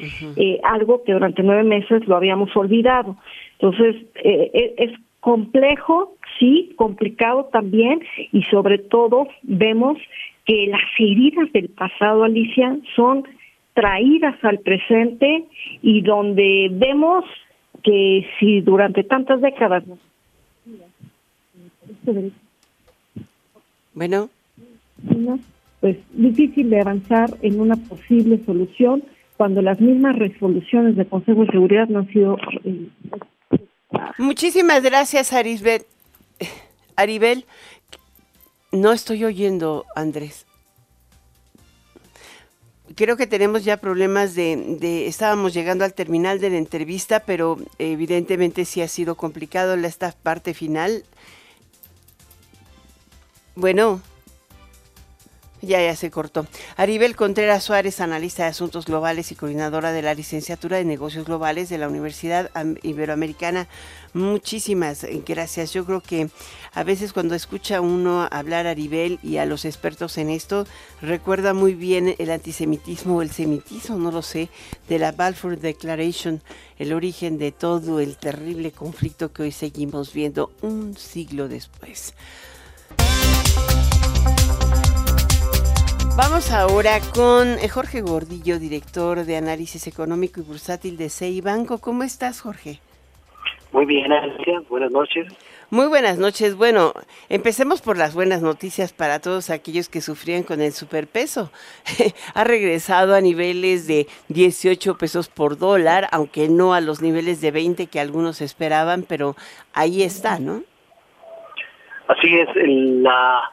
[0.62, 3.16] algo que durante nueve meses lo habíamos olvidado.
[3.59, 4.93] Entonces es
[5.29, 8.01] complejo, sí, complicado también,
[8.33, 9.99] y sobre todo vemos
[10.47, 13.24] que las heridas del pasado, Alicia, son
[13.74, 15.45] traídas al presente
[15.83, 17.26] y donde vemos
[17.83, 19.85] que si durante tantas décadas...
[23.93, 24.31] Bueno.
[25.81, 29.03] Pues difícil de avanzar en una posible solución
[29.37, 32.89] cuando las mismas resoluciones del Consejo de Seguridad no han sido eh,
[34.18, 35.86] Muchísimas gracias, Arisbel.
[36.97, 37.47] Aribel,
[38.72, 40.47] no estoy oyendo, Andrés.
[42.97, 48.64] Creo que tenemos ya problemas de, estábamos llegando al terminal de la entrevista, pero evidentemente
[48.64, 51.05] sí ha sido complicado esta parte final.
[53.55, 54.01] Bueno.
[55.61, 56.47] Ya, ya se cortó.
[56.77, 61.69] Aribel Contreras Suárez, analista de asuntos globales y coordinadora de la licenciatura de negocios globales
[61.69, 62.51] de la Universidad
[62.83, 63.67] Iberoamericana.
[64.15, 65.73] Muchísimas gracias.
[65.73, 66.31] Yo creo que
[66.75, 70.65] a veces cuando escucha uno hablar a Aribel y a los expertos en esto,
[71.03, 74.51] recuerda muy bien el antisemitismo o el semitismo, no lo sé,
[74.89, 76.41] de la Balfour Declaration,
[76.79, 82.15] el origen de todo el terrible conflicto que hoy seguimos viendo un siglo después.
[86.19, 91.79] Vamos ahora con eh, Jorge Gordillo, director de análisis económico y bursátil de CEI Banco.
[91.79, 92.81] ¿Cómo estás, Jorge?
[93.71, 94.61] Muy bien, Alicia.
[94.69, 95.33] Buenas noches.
[95.71, 96.57] Muy buenas noches.
[96.57, 96.93] Bueno,
[97.29, 101.53] empecemos por las buenas noticias para todos aquellos que sufrían con el superpeso.
[102.35, 107.53] ha regresado a niveles de 18 pesos por dólar, aunque no a los niveles de
[107.53, 109.37] 20 que algunos esperaban, pero
[109.73, 110.64] ahí está, ¿no?
[112.09, 113.53] Así es, la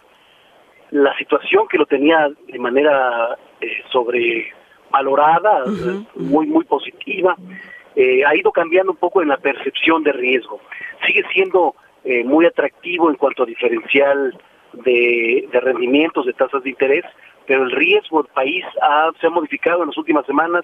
[0.92, 5.64] la situación que lo tenía de manera eh, sobrevalorada,
[6.16, 7.36] muy, muy positiva,
[7.96, 10.60] eh, ha ido cambiando un poco en la percepción de riesgo.
[11.06, 14.38] Sigue siendo eh, muy atractivo en cuanto a diferencial
[14.74, 17.06] de, rendimientos, de tasas de interés,
[17.48, 18.66] pero el riesgo del país
[19.20, 20.64] se ha modificado en las últimas semanas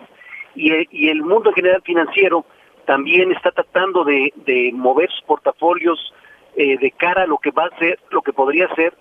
[0.56, 2.46] y, y, el mundo en general financiero
[2.86, 6.14] también está tratando de, de mover sus portafolios
[6.56, 8.94] de cara a lo que va a ser, lo que podría ser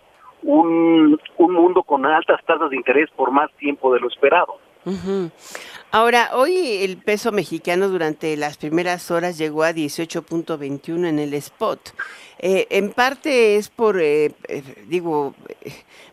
[0.42, 4.58] un, un mundo con altas tasas de interés por más tiempo de lo esperado.
[5.92, 11.80] Ahora, hoy el peso mexicano durante las primeras horas llegó a 18.21 en el spot.
[12.42, 15.34] Eh, en parte es por, eh, eh, digo,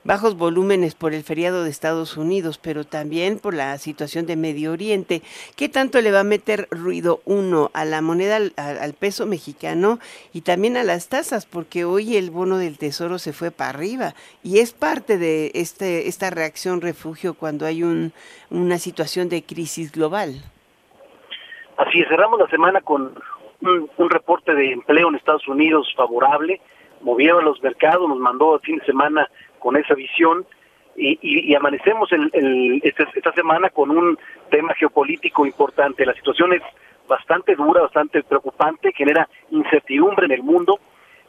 [0.03, 4.73] bajos volúmenes por el feriado de Estados Unidos, pero también por la situación de Medio
[4.73, 5.21] Oriente.
[5.55, 9.99] ¿Qué tanto le va a meter ruido uno a la moneda, al, peso mexicano
[10.33, 11.45] y también a las tasas?
[11.45, 16.09] Porque hoy el bono del tesoro se fue para arriba y es parte de este,
[16.09, 18.11] esta reacción refugio cuando hay un,
[18.49, 20.35] una situación de crisis global.
[21.77, 23.13] Así es, cerramos la semana con
[23.61, 26.61] un, reporte de empleo en Estados Unidos favorable,
[27.01, 30.45] movieron los mercados, nos mandó el fin de semana con esa visión
[30.95, 34.17] y, amanecemos el, este, esta semana con un
[34.49, 36.05] tema geopolítico importante.
[36.05, 36.63] La situación es
[37.07, 40.79] bastante dura, bastante preocupante, genera incertidumbre en el mundo.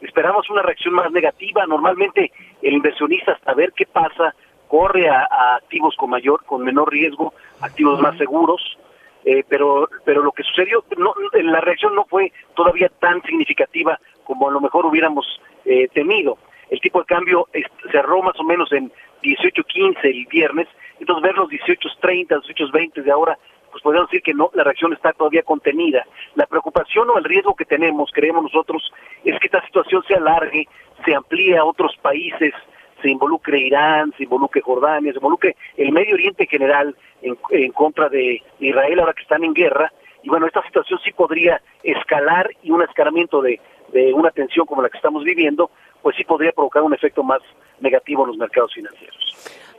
[0.01, 1.67] Esperamos una reacción más negativa.
[1.67, 2.31] Normalmente
[2.63, 4.33] el inversionista hasta ver qué pasa
[4.67, 8.61] corre a activos con mayor, con menor riesgo, activos más seguros
[9.25, 14.47] eh, pero pero lo que sucedió, no, la reacción no fue todavía tan significativa como
[14.47, 15.25] a lo mejor hubiéramos
[15.65, 16.37] eh, temido.
[16.69, 17.47] El tipo de cambio
[17.91, 18.91] cerró más o menos en
[19.23, 20.67] 18.15 el viernes,
[20.99, 23.37] entonces ver los 18.30, 18.20 de ahora,
[23.71, 26.05] pues podemos decir que no, la reacción está todavía contenida.
[26.35, 28.91] La preocupación o el riesgo que tenemos, creemos nosotros,
[29.25, 30.67] es que esta situación se alargue,
[31.03, 32.53] se amplíe a otros países,
[33.01, 38.09] se involucre Irán, se involucre Jordania, se involucre el Medio Oriente en general en, contra
[38.09, 39.91] de Israel ahora que están en guerra.
[40.23, 43.59] Y bueno, esta situación sí podría escalar y un escalamiento de,
[43.93, 45.71] de una tensión como la que estamos viviendo,
[46.01, 47.39] pues sí podría provocar un efecto más
[47.79, 49.29] negativo en los mercados financieros.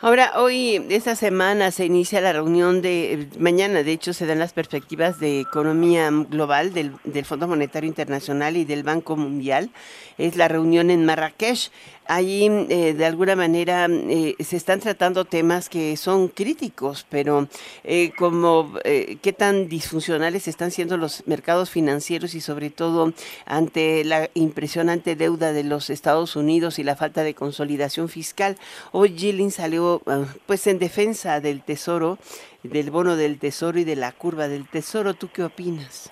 [0.03, 4.55] Ahora, hoy, esta semana, se inicia la reunión de, mañana, de hecho, se dan las
[4.55, 9.69] perspectivas de economía global del, del Fondo Monetario Internacional y del Banco Mundial.
[10.17, 11.71] Es la reunión en Marrakech.
[12.07, 17.47] Allí, eh, de alguna manera, eh, se están tratando temas que son críticos, pero
[17.85, 23.13] eh, como qué tan disfuncionales están siendo los mercados financieros y sobre todo
[23.47, 28.57] ante la impresionante deuda de los Estados Unidos y la falta de consolidación fiscal.
[28.91, 30.03] Hoy Gilling salió
[30.47, 32.19] pues en defensa del tesoro,
[32.65, 35.15] del bono del tesoro y de la curva del tesoro.
[35.15, 36.11] ¿Tú qué opinas?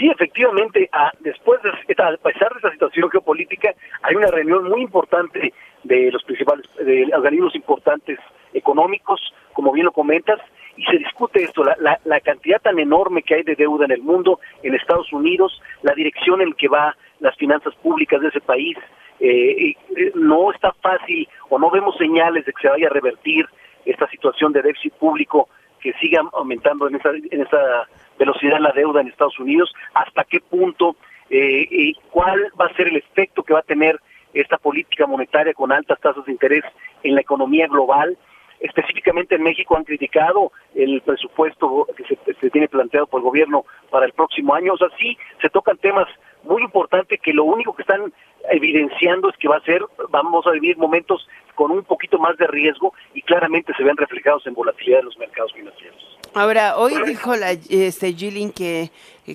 [0.00, 4.80] Sí, efectivamente, a, después de, a pesar de esta situación geopolítica, hay una reunión muy
[4.80, 5.52] importante
[5.84, 8.18] de los principales, de organismos importantes
[8.54, 9.20] económicos,
[9.52, 10.40] como bien lo comentas,
[10.78, 14.00] y se discute esto, la, la, cantidad tan enorme que hay de deuda en el
[14.00, 18.78] mundo, en Estados Unidos, la dirección en que va las finanzas públicas de ese país,
[19.18, 23.44] eh, eh, no está fácil o no vemos señales de que se vaya a revertir
[23.84, 27.86] esta situación de déficit público que siga aumentando en esa, en esa
[28.20, 30.94] velocidad la deuda en Estados Unidos, hasta qué punto
[31.30, 33.98] eh, y cuál va a ser el efecto que va a tener
[34.34, 36.64] esta política monetaria con altas tasas de interés
[37.02, 38.16] en la economía global.
[38.60, 42.04] Específicamente en México han criticado el presupuesto que
[42.34, 44.74] se, tiene planteado por el gobierno para el próximo año.
[44.74, 46.06] O sea, sí se tocan temas
[46.44, 48.12] muy importantes que lo único que están
[48.50, 52.46] evidenciando es que va a ser, vamos a vivir momentos con un poquito más de
[52.46, 56.19] riesgo y claramente se ven reflejados en volatilidad de los mercados financieros.
[56.32, 58.90] Ahora, hoy dijo la, este, Gilling que,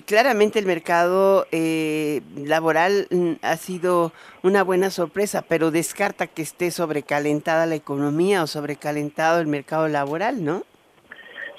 [0.06, 6.70] claramente el mercado eh, laboral mm, ha sido una buena sorpresa, pero descarta que esté
[6.70, 10.62] sobrecalentada la economía o sobrecalentado el mercado laboral, ¿no?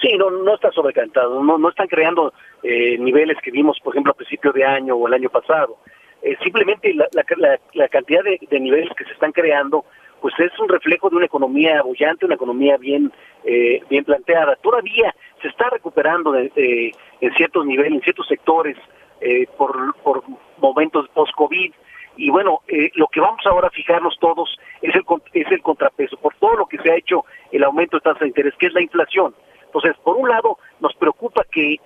[0.01, 2.33] Sí, no, no está sobrecalentado, no, no están creando
[2.63, 5.77] eh, niveles que vimos, por ejemplo, a principio de año o el año pasado.
[6.23, 9.85] Eh, simplemente la, cantidad de, niveles que se están creando
[10.19, 13.11] pues es un reflejo de una economía bullante, una economía bien
[13.43, 14.55] eh, bien planteada.
[14.57, 18.77] Todavía se está recuperando de, en ciertos niveles, en ciertos sectores,
[19.21, 20.23] eh, por, por
[20.57, 21.73] momentos post-COVID.
[22.17, 26.17] Y bueno, eh, lo que vamos ahora a fijarnos todos es el, es el contrapeso,
[26.17, 28.73] por todo lo que se ha hecho el aumento de tasa de interés, que es
[28.73, 29.35] la inflación.
[29.65, 31.77] Entonces, por un lado, nos preocupa que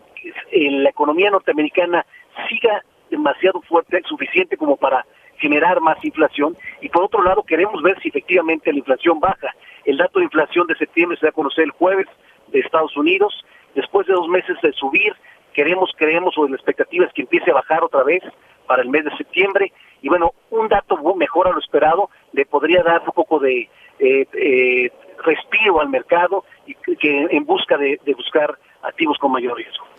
[0.52, 2.06] la economía norteamericana
[2.48, 5.06] siga demasiado fuerte, suficiente como para
[5.38, 9.54] generar más inflación y por otro lado queremos ver si efectivamente la inflación baja.
[9.86, 12.08] El dato de inflación de septiembre se va a conocer el jueves
[12.52, 13.34] de Estados Unidos.
[13.76, 15.14] Después de dos meses de subir,
[15.54, 18.24] queremos, creemos o la expectativa es que empiece a bajar otra vez
[18.68, 19.72] para el mes de septiembre.
[20.02, 24.28] Y bueno, un dato mejor a lo esperado le podría dar un poco de eh,
[24.34, 24.92] eh,
[25.24, 29.91] respiro al mercado y que en busca de buscar activos con mayor riesgo.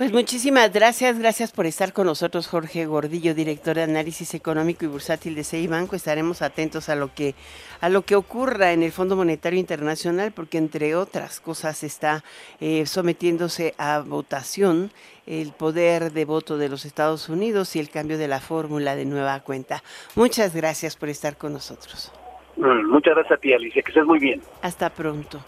[0.00, 4.88] Pues muchísimas gracias, gracias por estar con nosotros, Jorge Gordillo, director de análisis económico y
[4.88, 5.94] bursátil de CEI Banco.
[5.94, 7.34] Estaremos atentos a lo que
[7.82, 12.24] a lo que ocurra en el Fondo Monetario Internacional, porque entre otras cosas está
[12.62, 14.90] eh, sometiéndose a votación
[15.26, 19.04] el poder de voto de los Estados Unidos y el cambio de la fórmula de
[19.04, 19.82] nueva cuenta.
[20.14, 22.10] Muchas gracias por estar con nosotros.
[22.56, 24.40] Mm, muchas gracias a ti, Alicia, que estés muy bien.
[24.62, 25.44] Hasta pronto.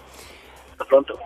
[0.72, 1.18] Hasta pronto.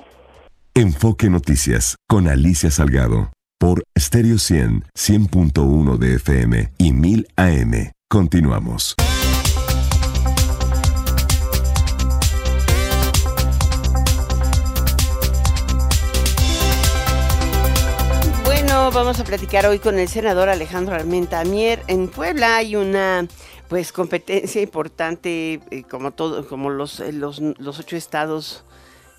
[0.74, 7.90] Enfoque Noticias con Alicia Salgado por Stereo 100, 100.1 de FM y 1000 AM.
[8.08, 8.94] Continuamos.
[18.44, 21.82] Bueno, vamos a platicar hoy con el senador Alejandro Armenta Mier.
[21.88, 23.26] En Puebla hay una
[23.68, 28.64] pues competencia importante eh, como todo como los, los, los ocho estados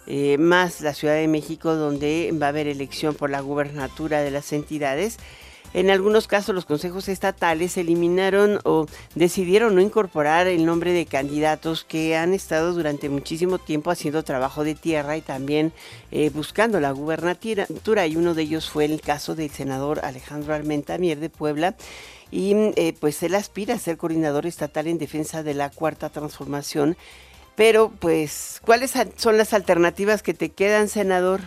[0.08, 4.32] eh, más la Ciudad de México, donde va a haber elección por la gubernatura de
[4.32, 5.18] las entidades.
[5.74, 11.84] En algunos casos los consejos estatales eliminaron o decidieron no incorporar el nombre de candidatos
[11.84, 15.74] que han estado durante muchísimo tiempo haciendo trabajo de tierra y también
[16.12, 18.08] eh, buscando la gubernatura.
[18.08, 21.76] Y uno de ellos fue el caso del senador Alejandro Armenta Mier de Puebla.
[22.32, 26.98] Y eh, pues él aspira a ser coordinador estatal en defensa de la cuarta transformación
[27.58, 31.40] pero, pues, ¿cuáles son las alternativas que te quedan, senador?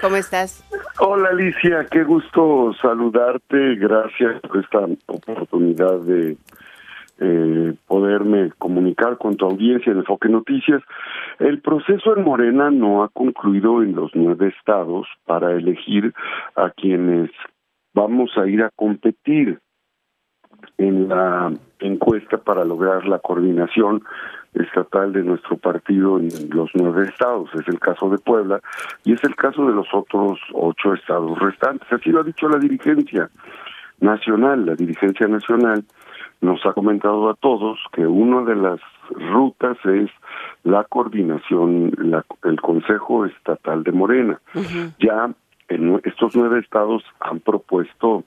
[0.00, 0.64] ¿Cómo estás?
[0.98, 3.76] Hola Alicia, qué gusto saludarte.
[3.76, 6.36] Gracias por esta oportunidad de
[7.20, 10.82] eh, poderme comunicar con tu audiencia en Enfoque Noticias.
[11.38, 16.14] El proceso en Morena no ha concluido en los nueve estados para elegir
[16.56, 17.30] a quienes
[17.92, 19.60] vamos a ir a competir
[20.78, 24.02] en la encuesta para lograr la coordinación
[24.54, 27.48] estatal de nuestro partido en los nueve estados.
[27.54, 28.60] Es el caso de Puebla
[29.04, 31.90] y es el caso de los otros ocho estados restantes.
[31.92, 33.30] Así lo ha dicho la dirigencia
[34.00, 34.66] nacional.
[34.66, 35.84] La dirigencia nacional
[36.40, 38.80] nos ha comentado a todos que una de las
[39.32, 40.10] rutas es
[40.64, 44.40] la coordinación, la, el Consejo Estatal de Morena.
[44.98, 45.30] Ya
[45.68, 48.24] en estos nueve estados han propuesto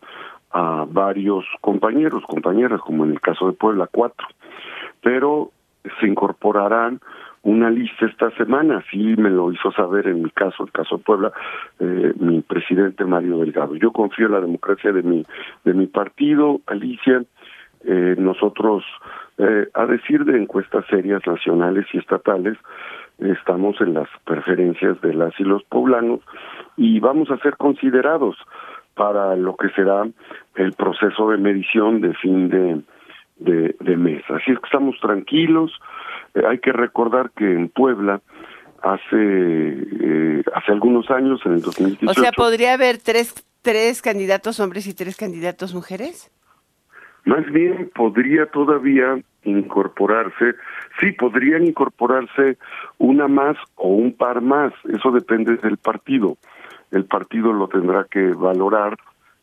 [0.56, 4.26] a varios compañeros, compañeras, como en el caso de Puebla, cuatro.
[5.02, 5.52] Pero
[6.00, 7.02] se incorporarán
[7.44, 11.04] una lista esta semana, así me lo hizo saber en mi caso, el caso de
[11.04, 11.34] Puebla,
[11.80, 13.76] eh, mi presidente Mario Delgado.
[13.76, 15.26] Yo confío en la democracia de mi,
[15.66, 17.22] de mi partido, Alicia,
[17.84, 18.86] eh, nosotros,
[19.38, 22.58] eh, a decir de encuestas serias nacionales y estatales,
[23.20, 26.22] estamos en las preferencias de las y los poblanos
[26.78, 28.38] y vamos a ser considerados
[28.96, 30.08] para lo que será
[30.56, 32.82] el proceso de medición de fin de,
[33.38, 34.24] de, de mes.
[34.30, 35.72] Así es que estamos tranquilos.
[36.34, 38.22] Eh, hay que recordar que en Puebla
[38.82, 42.12] hace eh, hace algunos años, en el 2018...
[42.12, 46.32] O sea, ¿podría haber tres, tres candidatos hombres y tres candidatos mujeres?
[47.26, 50.56] Más bien podría todavía incorporarse,
[51.00, 52.58] sí, podrían incorporarse
[53.00, 56.38] una más o un par más, eso depende del partido.
[56.96, 58.98] El partido lo tendrá que valorar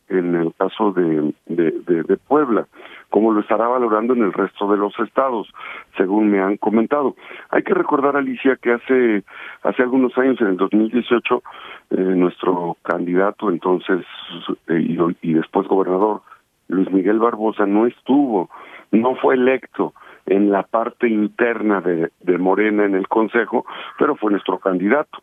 [0.09, 2.65] en el caso de, Puebla,
[3.11, 5.47] como lo estará valorando en el resto de los estados,
[5.95, 7.15] según me han comentado.
[7.51, 9.23] Hay que recordar, Alicia, que hace,
[9.61, 11.43] hace algunos años, en el 2018,
[11.91, 14.03] eh, nuestro candidato entonces
[14.69, 16.21] eh, y, y después gobernador,
[16.69, 18.49] Luis Miguel Barbosa, no estuvo,
[18.91, 19.93] no fue electo
[20.25, 23.65] en la parte interna de, de Morena en el Consejo,
[23.99, 25.19] pero fue nuestro candidato.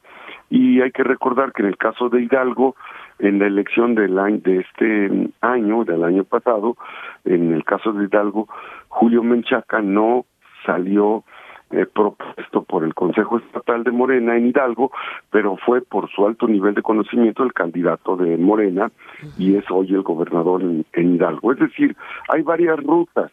[0.50, 2.74] Y hay que recordar que en el caso de Hidalgo,
[3.20, 6.76] en la elección del año, de este año, del año pasado,
[7.24, 8.48] en el caso de Hidalgo,
[8.88, 10.26] Julio Menchaca no
[10.66, 11.24] salió
[11.70, 14.90] eh, propuesto por el Consejo Estatal de Morena en Hidalgo,
[15.30, 18.90] pero fue por su alto nivel de conocimiento el candidato de Morena
[19.38, 21.52] y es hoy el gobernador en Hidalgo.
[21.52, 21.96] Es decir,
[22.28, 23.30] hay varias rutas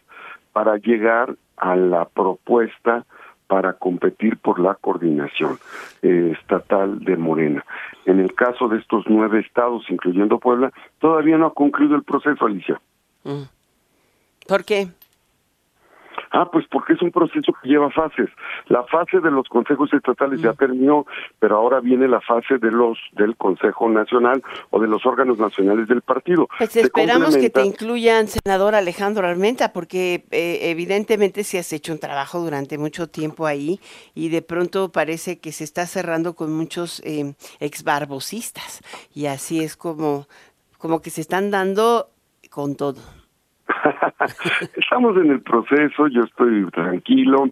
[0.54, 3.06] para llegar a la propuesta
[3.48, 5.58] para competir por la coordinación
[6.02, 7.66] eh, estatal de Morena.
[8.06, 12.46] En el caso de estos nueve estados, incluyendo Puebla, todavía no ha concluido el proceso,
[12.46, 12.80] Alicia.
[13.24, 13.44] Mm.
[14.48, 14.88] ¿Por qué?
[16.40, 18.30] Ah, pues porque es un proceso que lleva fases.
[18.68, 20.58] La fase de los consejos estatales ya mm.
[20.58, 21.08] terminó,
[21.40, 25.88] pero ahora viene la fase de los del Consejo Nacional o de los órganos nacionales
[25.88, 26.48] del partido.
[26.60, 32.00] Pues esperamos que te incluyan, senador Alejandro Armenta, porque eh, evidentemente si has hecho un
[32.00, 33.80] trabajo durante mucho tiempo ahí
[34.14, 38.82] y de pronto parece que se está cerrando con muchos eh, exbarbosistas
[39.12, 40.28] y así es como
[40.78, 42.12] como que se están dando
[42.52, 43.02] con todo.
[44.76, 47.50] Estamos en el proceso, yo estoy tranquilo,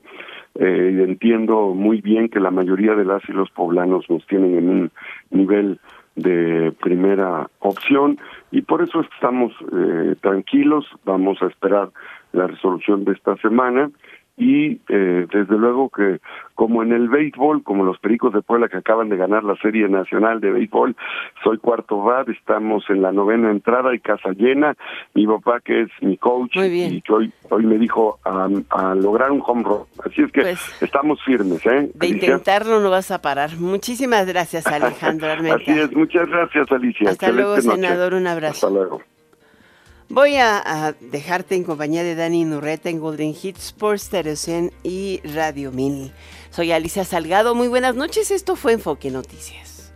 [0.55, 4.69] eh, entiendo muy bien que la mayoría de las y los poblanos nos tienen en
[4.69, 4.91] un
[5.31, 5.79] nivel
[6.15, 8.17] de primera opción
[8.51, 11.89] y por eso estamos eh, tranquilos, vamos a esperar
[12.31, 13.89] la resolución de esta semana
[14.37, 16.19] y eh, desde luego que
[16.55, 19.87] como en el béisbol, como los Pericos de Puebla que acaban de ganar la Serie
[19.87, 20.95] Nacional de Béisbol,
[21.43, 24.75] soy cuarto bar, estamos en la novena entrada y casa llena,
[25.13, 29.41] mi papá que es mi coach y que hoy, hoy me dijo a, lograr un
[29.45, 31.65] home run, así es que pues, estamos firmes.
[31.65, 31.89] ¿eh?
[31.93, 33.51] De intentarlo no vas a parar.
[33.57, 37.09] Muchísimas gracias Alejandro Así es, muchas gracias Alicia.
[37.09, 38.67] Hasta luego senador, un abrazo.
[38.67, 39.01] Hasta luego.
[40.09, 44.35] Voy a, dejarte en compañía de Dani Nurreta en Golden Hits por Stereo
[44.83, 46.11] y Radio Mini.
[46.51, 49.91] Soy Alicia Salgado, muy buenas noches, esto fue Enfoque Noticias.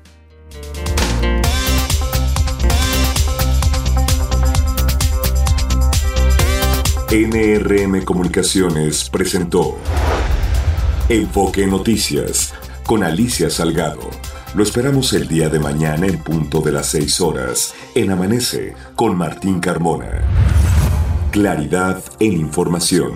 [7.12, 9.78] NRM Comunicaciones presentó
[11.08, 12.54] Enfoque Noticias
[12.86, 14.10] con Alicia Salgado
[14.56, 19.16] lo esperamos el día de mañana en punto de las 6 horas en Amanece con
[19.16, 20.24] Martín Carmona.
[21.32, 23.14] Claridad en información.